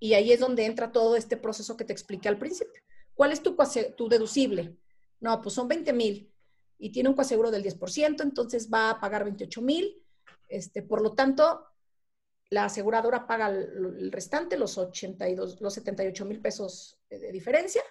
y 0.00 0.14
ahí 0.14 0.32
es 0.32 0.40
donde 0.40 0.64
entra 0.64 0.90
todo 0.90 1.16
este 1.16 1.36
proceso 1.36 1.76
que 1.76 1.84
te 1.84 1.92
expliqué 1.92 2.28
al 2.28 2.38
principio. 2.38 2.82
¿Cuál 3.14 3.32
es 3.32 3.42
tu, 3.42 3.56
tu 3.96 4.08
deducible? 4.08 4.76
No, 5.20 5.40
pues 5.40 5.54
son 5.54 5.68
20 5.68 5.92
mil 5.92 6.32
y 6.78 6.90
tiene 6.90 7.08
un 7.08 7.14
coaseguro 7.14 7.50
del 7.50 7.62
10%, 7.62 8.22
entonces 8.22 8.70
va 8.72 8.90
a 8.90 9.00
pagar 9.00 9.24
28 9.24 9.62
mil. 9.62 10.02
Este, 10.48 10.82
por 10.82 11.02
lo 11.02 11.14
tanto, 11.14 11.66
la 12.50 12.66
aseguradora 12.66 13.26
paga 13.26 13.48
el, 13.48 14.12
restante, 14.12 14.56
los, 14.56 14.78
82, 14.78 15.60
los 15.60 15.74
78 15.74 16.24
mil 16.24 16.40
pesos 16.40 16.98
de 17.08 17.32
diferencia. 17.32 17.82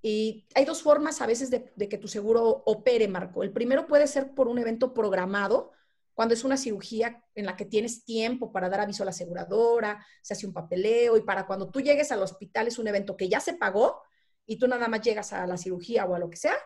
Y 0.00 0.46
hay 0.54 0.66
dos 0.66 0.82
formas 0.82 1.22
a 1.22 1.26
veces 1.26 1.50
de, 1.50 1.88
que 1.88 1.98
tu 1.98 2.08
seguro 2.08 2.62
opere, 2.66 3.08
Marco. 3.08 3.42
El 3.42 3.52
primero 3.52 3.86
puede 3.86 4.06
ser 4.06 4.34
por 4.34 4.48
un 4.48 4.58
evento 4.58 4.92
programado, 4.92 5.72
cuando 6.12 6.34
es 6.34 6.44
una 6.44 6.58
cirugía 6.58 7.24
en 7.34 7.46
la 7.46 7.56
que 7.56 7.64
tienes 7.64 8.04
tiempo 8.04 8.52
para 8.52 8.68
dar 8.68 8.80
aviso 8.80 9.02
a 9.02 9.06
la 9.06 9.10
aseguradora, 9.10 10.04
se 10.22 10.34
hace 10.34 10.46
un 10.46 10.52
papeleo 10.52 11.16
y 11.16 11.22
para 11.22 11.46
cuando 11.46 11.70
tú 11.70 11.80
llegues 11.80 12.12
al 12.12 12.22
hospital 12.22 12.68
es 12.68 12.78
un 12.78 12.86
evento 12.86 13.16
que 13.16 13.28
ya 13.28 13.40
se 13.40 13.54
pagó 13.54 14.02
y 14.46 14.58
tú 14.58 14.68
nada 14.68 14.86
más 14.88 15.00
llegas 15.00 15.32
a 15.32 15.46
la 15.46 15.56
cirugía 15.56 16.04
o 16.04 16.14
a 16.14 16.18
lo 16.18 16.30
que 16.30 16.36
sea 16.36 16.56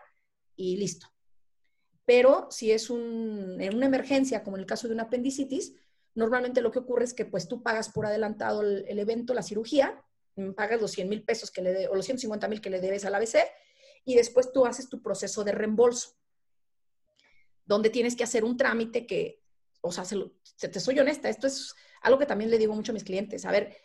y 0.55 0.77
listo. 0.77 1.07
Pero 2.09 2.47
si 2.49 2.71
es 2.71 2.89
un, 2.89 3.57
en 3.61 3.75
una 3.75 3.85
emergencia, 3.85 4.43
como 4.43 4.57
en 4.57 4.61
el 4.61 4.65
caso 4.65 4.87
de 4.87 4.95
una 4.95 5.03
apendicitis, 5.03 5.75
normalmente 6.15 6.59
lo 6.59 6.71
que 6.71 6.79
ocurre 6.79 7.03
es 7.03 7.13
que 7.13 7.23
pues 7.23 7.47
tú 7.47 7.61
pagas 7.61 7.89
por 7.89 8.07
adelantado 8.07 8.63
el, 8.63 8.97
evento, 8.97 9.35
la 9.35 9.43
cirugía, 9.43 10.03
mm, 10.35 10.53
pagas 10.53 10.81
los 10.81 10.89
100 10.89 11.07
mil 11.07 11.23
pesos 11.23 11.51
que 11.51 11.61
le 11.61 11.87
o 11.87 11.93
los 11.93 12.03
150 12.05 12.47
mil 12.47 12.61
que 12.61 12.71
le 12.71 12.81
debes 12.81 13.05
al 13.05 13.13
ABC 13.13 13.37
y 14.05 14.15
después 14.15 14.51
tú 14.51 14.65
haces 14.65 14.89
tu 14.89 15.03
proceso 15.03 15.43
de 15.43 15.51
reembolso. 15.51 16.17
donde 17.63 17.91
tienes 17.91 18.15
que 18.15 18.23
hacer 18.23 18.43
un 18.43 18.57
trámite 18.57 19.05
que, 19.05 19.43
o 19.81 19.91
sea, 19.91 20.03
se 20.03 20.67
te 20.67 20.79
soy 20.79 20.97
honesta, 20.97 21.29
esto 21.29 21.45
es 21.45 21.75
algo 22.01 22.17
que 22.17 22.25
también 22.25 22.49
le 22.49 22.57
digo 22.57 22.73
mucho 22.73 22.91
a 22.91 22.93
mis 22.93 23.03
clientes. 23.03 23.45
A 23.45 23.51
ver, 23.51 23.77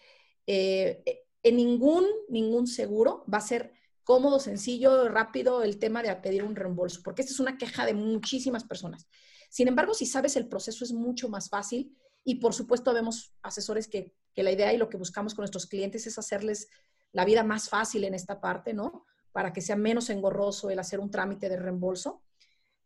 eh, 0.46 1.26
en 1.42 1.56
ningún, 1.56 2.06
ningún 2.30 2.66
seguro 2.66 3.26
va 3.30 3.36
a 3.36 3.42
ser 3.42 3.74
cómodo, 4.04 4.38
sencillo, 4.38 5.08
rápido 5.08 5.62
el 5.62 5.78
tema 5.78 6.02
de 6.02 6.14
pedir 6.16 6.44
un 6.44 6.54
reembolso, 6.54 7.00
porque 7.02 7.22
esta 7.22 7.32
es 7.32 7.40
una 7.40 7.58
queja 7.58 7.86
de 7.86 7.94
muchísimas 7.94 8.64
personas. 8.64 9.08
Sin 9.50 9.66
embargo, 9.68 9.94
si 9.94 10.06
sabes 10.06 10.36
el 10.36 10.48
proceso 10.48 10.84
es 10.84 10.92
mucho 10.92 11.28
más 11.28 11.48
fácil 11.48 11.96
y 12.22 12.36
por 12.36 12.54
supuesto 12.54 12.92
vemos 12.92 13.34
asesores 13.42 13.88
que, 13.88 14.14
que 14.34 14.42
la 14.42 14.52
idea 14.52 14.72
y 14.72 14.78
lo 14.78 14.88
que 14.88 14.96
buscamos 14.96 15.34
con 15.34 15.42
nuestros 15.42 15.66
clientes 15.66 16.06
es 16.06 16.18
hacerles 16.18 16.68
la 17.12 17.24
vida 17.24 17.44
más 17.44 17.68
fácil 17.68 18.04
en 18.04 18.14
esta 18.14 18.40
parte, 18.40 18.74
¿no? 18.74 19.06
Para 19.32 19.52
que 19.52 19.60
sea 19.60 19.76
menos 19.76 20.10
engorroso 20.10 20.70
el 20.70 20.78
hacer 20.78 21.00
un 21.00 21.10
trámite 21.10 21.48
de 21.48 21.56
reembolso. 21.56 22.22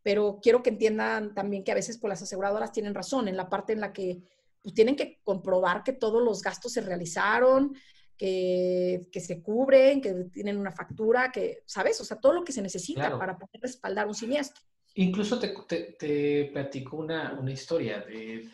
Pero 0.02 0.38
quiero 0.42 0.62
que 0.62 0.70
entiendan 0.70 1.34
también 1.34 1.64
que 1.64 1.72
a 1.72 1.74
veces 1.74 1.96
por 1.96 2.02
pues, 2.02 2.20
las 2.20 2.22
aseguradoras 2.22 2.72
tienen 2.72 2.94
razón 2.94 3.28
en 3.28 3.36
la 3.36 3.48
parte 3.48 3.72
en 3.72 3.80
la 3.80 3.92
que 3.92 4.22
pues, 4.62 4.74
tienen 4.74 4.96
que 4.96 5.20
comprobar 5.24 5.82
que 5.82 5.94
todos 5.94 6.22
los 6.22 6.42
gastos 6.42 6.72
se 6.72 6.82
realizaron, 6.82 7.74
que, 8.18 9.20
se 9.20 9.40
cubren, 9.40 10.00
que 10.00 10.12
tienen 10.32 10.58
una 10.58 10.72
factura, 10.72 11.30
que, 11.32 11.62
¿sabes? 11.64 12.00
O 12.00 12.04
sea, 12.04 12.18
todo 12.18 12.34
lo 12.34 12.44
que 12.44 12.52
se 12.52 12.60
necesita 12.60 13.16
para 13.16 13.38
poder 13.38 13.62
respaldar 13.62 14.08
un 14.08 14.14
siniestro. 14.14 14.62
Incluso 14.94 15.38
te, 15.38 15.54
te, 15.98 16.50
platico 16.52 16.96
una, 16.96 17.40
historia. 17.46 18.00
De, 18.00 18.48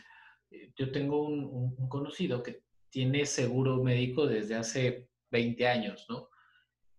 eh, 0.51 0.73
yo 0.77 0.93
tengo 0.93 1.27
un, 1.27 1.89
conocido 1.89 2.43
que 2.43 2.63
tiene 2.91 3.25
seguro 3.25 3.83
médico 3.83 4.27
desde 4.27 4.55
hace 4.55 5.09
20 5.31 5.67
años, 5.67 6.07
¿no? 6.09 6.29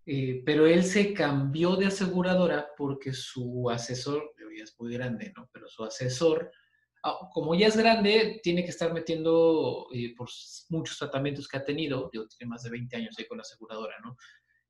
Eh, 0.08 0.44
pero 0.46 0.68
él 0.68 0.84
se 0.84 1.14
cambió 1.14 1.76
de 1.76 1.88
aseguradora 1.88 2.70
porque 2.78 3.14
su 3.14 3.70
asesor, 3.70 4.34
ya 4.58 4.64
es 4.64 4.76
muy 4.80 4.94
grande, 4.94 5.34
¿no? 5.36 5.50
Pero 5.52 5.68
su 5.68 5.84
asesor 5.84 6.52
como 7.34 7.56
ya 7.56 7.68
es 7.68 7.78
grande, 7.78 8.40
tiene 8.42 8.64
que 8.64 8.72
estar 8.72 8.94
metiendo 8.94 9.88
eh, 9.94 10.14
por 10.16 10.28
muchos 10.70 10.98
tratamientos 10.98 11.48
que 11.48 11.58
ha 11.58 11.64
tenido, 11.64 12.10
digo, 12.12 12.28
tiene 12.28 12.50
más 12.50 12.64
de 12.64 12.72
20 12.72 12.96
años 12.96 13.16
ahí 13.18 13.28
con 13.28 13.38
la 13.38 13.44
aseguradora, 13.44 13.96
¿no? 14.04 14.18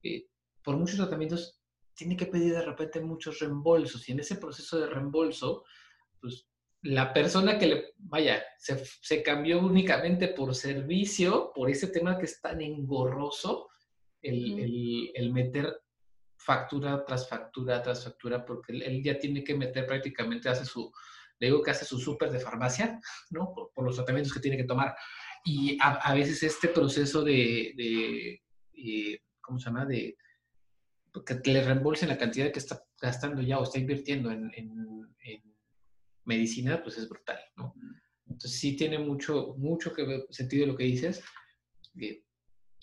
Eh, 0.04 0.26
por 0.62 0.76
muchos 0.78 0.98
tratamientos 0.98 1.62
tiene 1.94 2.18
que 2.18 2.26
pedir 2.26 2.54
de 2.54 2.62
repente 2.62 3.00
muchos 3.00 3.40
reembolsos 3.40 4.08
y 4.10 4.12
en 4.12 4.20
ese 4.20 4.36
proceso 4.36 4.80
de 4.80 4.88
reembolso, 4.88 5.64
pues 6.20 6.48
la 6.82 7.14
persona 7.14 7.58
que 7.58 7.68
le, 7.68 7.94
vaya, 7.98 8.44
se, 8.58 8.84
se 9.02 9.24
cambió 9.24 9.60
únicamente 9.60 10.28
por 10.30 10.54
servicio, 10.54 11.52
por 11.56 11.70
ese 11.70 11.88
tema 11.88 12.18
que 12.18 12.26
es 12.26 12.42
tan 12.42 12.62
engorroso, 12.62 13.70
el, 14.22 14.60
el, 14.60 15.12
el 15.14 15.32
meter 15.32 15.82
factura 16.38 17.04
tras 17.06 17.28
factura 17.28 17.82
tras 17.82 18.04
factura, 18.04 18.46
porque 18.46 18.74
él, 18.74 19.04
ya 19.04 19.18
tiene 19.18 19.44
que 19.44 19.56
meter 19.56 19.86
prácticamente, 19.86 20.50
hace 20.50 20.66
su, 20.66 20.92
le 21.46 21.52
digo 21.52 21.62
que 21.62 21.72
hace 21.72 21.86
su 21.86 22.00
súper 22.00 22.32
de 22.32 22.40
farmacia, 22.40 23.00
¿no? 23.30 23.54
Por, 23.54 23.86
los 23.86 23.96
tratamientos 23.96 24.34
que 24.34 24.40
tiene 24.40 24.58
que 24.58 24.64
tomar. 24.64 24.96
Y 25.44 25.78
a, 25.80 26.14
veces 26.16 26.42
este 26.42 26.70
proceso 26.70 27.24
de, 27.24 28.42
eh, 28.74 29.20
¿cómo 29.40 29.60
se 29.60 29.66
llama? 29.66 29.86
De 29.86 30.18
que 31.24 31.52
le 31.52 31.64
reembolsen 31.64 32.10
la 32.10 32.18
cantidad 32.18 32.52
que 32.52 32.60
está 32.60 32.84
gastando 33.00 33.44
ya 33.44 33.60
o 33.60 33.64
está 33.64 33.78
invirtiendo 33.78 34.32
en, 34.32 34.52
medicina, 36.28 36.82
pues 36.82 36.98
es 36.98 37.08
brutal, 37.08 37.38
¿no? 37.56 37.76
Entonces 38.26 38.60
sí 38.60 38.76
tiene 38.76 38.98
mucho, 38.98 39.54
mucho 39.60 39.94
que 39.94 40.26
sentido 40.32 40.66
lo 40.66 40.76
que 40.76 40.86
dices. 40.86 41.24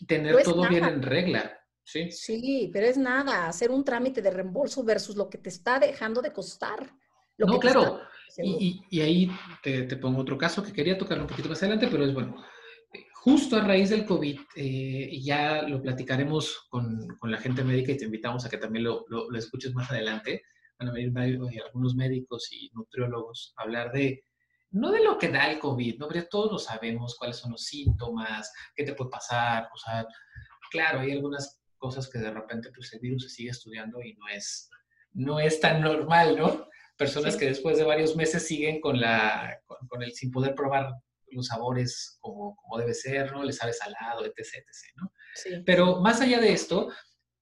tener 0.07 0.40
todo 0.44 0.68
bien 0.68 0.85
en 0.85 1.03
regla. 1.03 1.59
¿sí? 1.83 2.12
sí, 2.12 2.70
pero 2.72 2.87
es 2.87 2.96
nada, 2.96 3.48
hacer 3.48 3.72
un 3.72 3.85
trámite 3.85 4.22
de 4.22 4.31
reembolso 4.31 4.85
versus 4.85 5.16
lo 5.16 5.29
que 5.29 5.38
te 5.38 5.48
está 5.48 5.81
dejando 5.81 6.22
de 6.22 6.33
costar. 6.33 6.94
no, 7.38 7.59
claro. 7.59 8.03
Y, 8.38 9.01
ahí 9.01 9.31
te, 9.62 9.85
pongo 9.97 10.23
otro 10.23 10.38
caso 10.38 10.62
que 10.62 10.73
quería 10.73 10.99
tocar 10.99 11.21
un 11.21 11.27
poquito 11.27 11.49
más 11.49 11.62
adelante, 11.62 11.88
pero 11.90 12.05
es 12.05 12.14
bueno. 12.14 12.42
Justo 13.14 13.57
a 13.57 13.61
raíz 13.61 13.90
del 13.90 14.05
COVID, 14.05 14.40
eh, 14.57 15.09
y 15.12 15.23
ya 15.23 15.62
lo 15.62 15.81
platicaremos 15.81 16.66
con, 16.68 17.07
con, 17.18 17.31
la 17.31 17.38
gente 17.38 17.62
médica 17.62 17.92
y 17.92 17.97
te 17.97 18.07
invitamos 18.07 18.45
a 18.45 18.51
que 18.51 18.59
también 18.59 18.85
lo, 18.85 19.05
lo, 19.09 19.37
escuches 19.38 19.75
más 19.75 19.90
adelante. 19.90 20.42
Van 20.79 20.88
a 20.88 20.92
venir 20.92 21.12
algunos 21.64 21.95
médicos 21.95 22.49
y 22.53 22.71
nutriólogos 22.75 23.55
a 23.57 23.62
hablar 23.62 23.92
de, 23.92 24.25
no 24.73 24.90
de 24.90 25.05
lo 25.05 25.18
que 25.18 25.29
da 25.29 25.51
el 25.51 25.61
COVID, 25.61 25.99
¿no? 25.99 26.09
Todos 26.31 26.53
lo 26.53 26.59
sabemos, 26.59 27.16
cuáles 27.16 27.37
son 27.37 27.53
los 27.53 27.64
síntomas, 27.64 28.53
qué 28.75 28.85
te 28.85 28.95
puede 28.95 29.11
pasar, 29.11 29.68
o 29.73 29.77
sea, 29.77 30.07
claro, 30.71 31.01
hay 31.01 31.12
algunas 31.12 31.62
cosas 31.77 32.09
que 32.09 32.18
de 32.18 32.31
repente 32.31 32.71
pues 32.75 32.92
el 32.95 33.01
virus 33.01 33.25
se 33.25 33.29
sigue 33.29 33.51
estudiando 33.51 34.01
y 34.01 34.14
no 34.14 34.29
es, 34.29 34.71
no 35.12 35.38
es 35.38 35.61
tan 35.61 35.83
normal, 35.83 36.37
¿no? 36.38 36.66
Personas 36.96 37.37
que 37.37 37.46
después 37.46 37.76
de 37.78 37.85
varios 37.85 38.16
meses 38.16 38.46
siguen 38.46 38.81
con, 38.81 39.00
la, 39.00 39.61
con, 39.88 40.02
el 40.02 40.12
sin 40.12 40.31
poder 40.31 40.55
probar 40.55 40.92
los 41.28 41.46
sabores 41.46 42.18
como, 42.20 42.55
como, 42.57 42.78
debe 42.78 42.94
ser, 42.94 43.33
¿no? 43.33 43.42
Le 43.42 43.52
sabe 43.52 43.72
salado, 43.72 44.24
etc., 44.24 44.38
etc., 44.38 44.92
¿no? 44.96 45.12
Pero 45.64 46.00
más 46.00 46.20
allá 46.20 46.40
de 46.40 46.52
esto, 46.52 46.92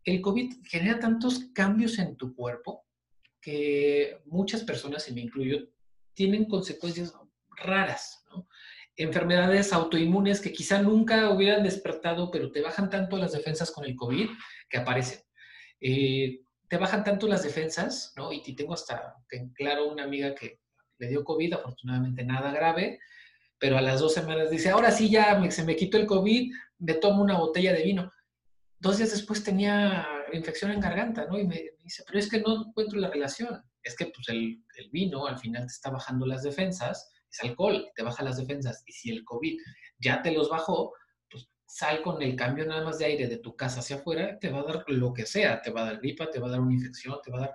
el 0.04 0.20
COVID 0.20 0.64
genera 0.64 0.98
tantos 0.98 1.50
cambios 1.52 1.98
en 1.98 2.16
tu 2.16 2.34
cuerpo 2.34 2.86
que 3.40 4.20
muchas 4.26 4.62
personas, 4.62 5.08
y 5.08 5.14
me 5.14 5.22
incluyo, 5.22 5.68
tienen 6.14 6.44
consecuencias 6.46 7.14
raras, 7.50 8.24
¿no? 8.30 8.46
Enfermedades 8.96 9.72
autoinmunes 9.72 10.40
que 10.40 10.52
quizá 10.52 10.82
nunca 10.82 11.30
hubieran 11.30 11.62
despertado, 11.62 12.30
pero 12.30 12.50
te 12.52 12.60
bajan 12.60 12.90
tanto 12.90 13.16
las 13.16 13.32
defensas 13.32 13.70
con 13.70 13.84
el 13.84 13.96
COVID 13.96 14.28
que 14.68 14.78
aparecen. 14.78 15.20
Eh, 15.80 16.40
te 16.70 16.76
bajan 16.76 17.02
tanto 17.02 17.26
las 17.26 17.42
defensas, 17.42 18.14
¿no? 18.16 18.32
Y 18.32 18.54
tengo 18.54 18.74
hasta 18.74 19.16
en 19.32 19.52
claro 19.52 19.90
una 19.90 20.04
amiga 20.04 20.36
que 20.36 20.60
le 20.98 21.08
dio 21.08 21.24
COVID, 21.24 21.54
afortunadamente 21.54 22.24
nada 22.24 22.52
grave, 22.52 23.00
pero 23.58 23.76
a 23.76 23.82
las 23.82 23.98
dos 23.98 24.14
semanas 24.14 24.50
dice, 24.50 24.70
ahora 24.70 24.92
sí 24.92 25.10
ya 25.10 25.50
se 25.50 25.64
me 25.64 25.74
quitó 25.74 25.98
el 25.98 26.06
COVID, 26.06 26.52
me 26.78 26.94
tomo 26.94 27.22
una 27.22 27.38
botella 27.38 27.72
de 27.72 27.82
vino. 27.82 28.12
Dos 28.78 28.98
días 28.98 29.10
después 29.10 29.42
tenía 29.42 30.06
infección 30.32 30.70
en 30.70 30.78
garganta, 30.78 31.26
¿no? 31.26 31.40
Y 31.40 31.46
me, 31.46 31.72
dice, 31.82 32.04
pero 32.06 32.20
es 32.20 32.30
que 32.30 32.40
no 32.40 32.68
encuentro 32.68 33.00
la 33.00 33.10
relación. 33.10 33.60
Es 33.82 33.96
que 33.96 34.06
pues 34.06 34.28
el, 34.28 34.62
el, 34.76 34.90
vino 34.92 35.26
al 35.26 35.38
final 35.38 35.62
te 35.62 35.72
está 35.72 35.90
bajando 35.90 36.24
las 36.24 36.44
defensas, 36.44 37.10
es 37.28 37.42
alcohol, 37.42 37.90
te 37.96 38.04
baja 38.04 38.22
las 38.22 38.36
defensas. 38.36 38.84
Y 38.86 38.92
si 38.92 39.10
el 39.10 39.24
COVID 39.24 39.58
ya 39.98 40.22
te 40.22 40.30
los 40.30 40.48
bajó, 40.48 40.92
sal 41.70 42.02
con 42.02 42.20
el 42.20 42.34
cambio 42.34 42.66
nada 42.66 42.84
más 42.84 42.98
de 42.98 43.04
aire 43.04 43.28
de 43.28 43.38
tu 43.38 43.54
casa 43.54 43.78
hacia 43.78 43.96
afuera, 43.96 44.36
te 44.40 44.50
va 44.50 44.60
a 44.60 44.64
dar 44.64 44.84
lo 44.88 45.14
que 45.14 45.24
sea, 45.24 45.62
te 45.62 45.70
va 45.70 45.82
a 45.82 45.84
dar 45.84 46.00
gripa, 46.00 46.28
te 46.28 46.40
va 46.40 46.48
a 46.48 46.50
dar 46.50 46.60
una 46.60 46.74
infección, 46.74 47.16
te 47.22 47.30
va 47.30 47.38
a 47.38 47.40
dar... 47.42 47.52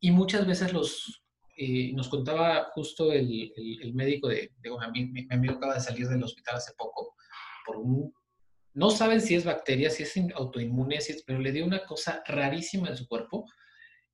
Y 0.00 0.10
muchas 0.10 0.44
veces 0.44 0.72
los, 0.72 1.22
eh, 1.56 1.92
nos 1.94 2.08
contaba 2.08 2.70
justo 2.74 3.12
el, 3.12 3.52
el, 3.56 3.94
médico 3.94 4.26
de, 4.26 4.50
mi, 4.92 5.06
mi, 5.06 5.28
amigo 5.30 5.54
acaba 5.54 5.74
de 5.74 5.80
salir 5.80 6.08
del 6.08 6.24
hospital 6.24 6.56
hace 6.56 6.72
poco, 6.76 7.14
por 7.64 7.76
un, 7.76 8.12
no 8.74 8.90
saben 8.90 9.20
si 9.20 9.36
es 9.36 9.44
bacteria, 9.44 9.90
si 9.90 10.02
es 10.02 10.16
autoinmune, 10.34 11.00
si 11.00 11.12
es, 11.12 11.22
pero 11.22 11.38
le 11.38 11.52
dio 11.52 11.64
una 11.64 11.86
cosa 11.86 12.24
rarísima 12.26 12.88
en 12.88 12.96
su 12.96 13.06
cuerpo, 13.06 13.46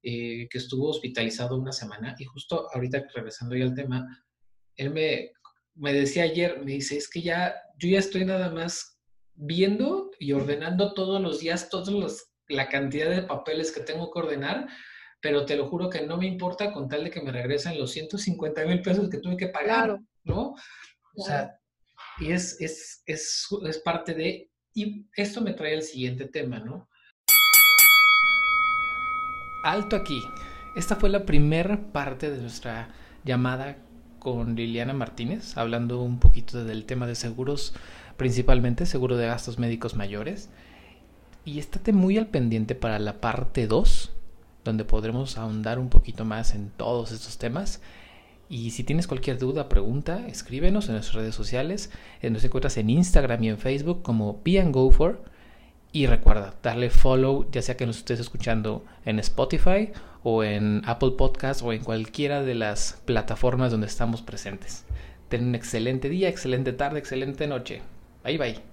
eh, 0.03 0.47
que 0.51 0.59
estuvo 0.59 0.91
hospitalizado 0.91 1.57
una 1.57 1.73
semana, 1.73 2.15
y 2.19 2.27
justo 2.27 2.69
ahorita 2.75 3.07
regresando 3.15 3.57
ya 3.57 3.65
al 3.65 3.75
tema, 3.75 4.07
él 4.77 4.91
me, 4.91 5.31
me 5.75 5.95
decía 5.95 6.25
ayer, 6.25 6.59
me 6.63 6.73
dice, 6.73 6.99
es 6.99 7.09
que 7.09 7.23
ya, 7.23 7.55
yo 7.79 7.89
ya 7.89 7.99
estoy 7.99 8.27
nada 8.27 8.51
más 8.51 8.92
viendo 9.35 10.11
y 10.19 10.33
ordenando 10.33 10.95
todos 10.95 11.21
los 11.21 11.41
días 11.41 11.69
todos 11.69 11.89
los, 11.89 12.33
la 12.49 12.69
cantidad 12.69 13.11
de 13.11 13.23
papeles 13.23 13.73
que 13.73 13.81
tengo 13.81 14.11
que 14.11 14.21
ordenar, 14.21 14.69
pero 15.21 15.47
te 15.47 15.57
lo 15.57 15.69
juro 15.69 15.89
que 15.89 16.07
no 16.07 16.17
me 16.17 16.27
importa 16.27 16.73
con 16.73 16.89
tal 16.89 17.05
de 17.05 17.11
que 17.11 17.23
me 17.23 17.33
regresen 17.33 17.79
los 17.79 17.93
150 17.93 18.65
mil 18.67 18.83
pesos 18.83 19.09
que 19.09 19.19
tuve 19.19 19.37
que 19.37 19.49
pagar, 19.49 19.99
¿no? 20.25 20.55
O 21.15 21.25
sea, 21.25 21.59
y 22.19 22.33
es, 22.33 22.61
es, 22.61 23.03
es, 23.07 23.47
es 23.65 23.79
parte 23.79 24.15
de, 24.15 24.51
y 24.75 25.07
esto 25.17 25.41
me 25.41 25.53
trae 25.53 25.75
al 25.75 25.83
siguiente 25.83 26.27
tema, 26.27 26.59
¿no? 26.59 26.89
Alto 29.65 29.97
aquí. 29.97 30.23
Esta 30.75 30.97
fue 30.97 31.11
la 31.11 31.25
primera 31.25 31.93
parte 31.93 32.31
de 32.31 32.41
nuestra 32.41 32.89
llamada 33.25 33.77
con 34.19 34.57
Liliana 34.57 34.93
Martínez, 34.93 35.57
hablando 35.57 36.01
un 36.01 36.19
poquito 36.19 36.65
del 36.65 36.87
tema 36.87 37.07
de 37.07 37.15
seguros 37.15 37.75
principalmente 38.23 38.87
seguro 38.87 39.17
de 39.17 39.27
gastos 39.27 39.59
médicos 39.59 39.97
mayores. 39.97 40.49
Y 41.45 41.59
estate 41.59 41.93
muy 41.93 42.19
al 42.19 42.29
pendiente 42.29 42.77
para 42.77 43.01
la 43.01 43.21
parte 43.21 43.67
2, 43.67 44.13
donde 44.65 44.85
podremos 44.85 45.39
ahondar 45.39 45.81
un 45.81 45.89
poquito 45.89 46.25
más 46.25 46.55
en 46.55 46.71
todos 46.71 47.11
estos 47.11 47.39
temas. 47.39 47.81
Y 48.49 48.71
si 48.71 48.85
tienes 48.85 49.09
cualquier 49.09 49.39
duda, 49.39 49.69
pregunta, 49.69 50.25
escríbenos 50.29 50.87
en 50.87 50.93
nuestras 50.93 51.17
redes 51.17 51.35
sociales. 51.35 51.91
Eh, 52.21 52.31
nos 52.31 52.45
encuentras 52.45 52.77
en 52.77 52.91
Instagram 52.91 53.43
y 53.43 53.49
en 53.49 53.59
Facebook 53.59 54.03
como 54.03 54.41
Be 54.45 54.63
Go 54.71 54.93
For. 54.93 55.25
Y 55.91 56.07
recuerda, 56.07 56.55
darle 56.63 56.91
follow, 56.91 57.51
ya 57.51 57.61
sea 57.61 57.77
que 57.77 57.87
nos 57.87 57.99
estés 57.99 58.21
escuchando 58.21 58.85
en 59.05 59.19
Spotify 59.19 59.91
o 60.23 60.45
en 60.45 60.83
Apple 60.85 61.15
Podcast 61.19 61.61
o 61.63 61.73
en 61.73 61.83
cualquiera 61.83 62.45
de 62.45 62.55
las 62.55 63.03
plataformas 63.05 63.73
donde 63.73 63.89
estamos 63.89 64.23
presentes. 64.23 64.85
Ten 65.29 65.45
un 65.45 65.57
excelente 65.57 66.09
día, 66.09 66.29
excelente 66.29 66.73
tarde, 66.73 67.01
excelente 67.01 67.49
noche. 67.49 67.83
Bye 68.23 68.37
bye. 68.39 68.72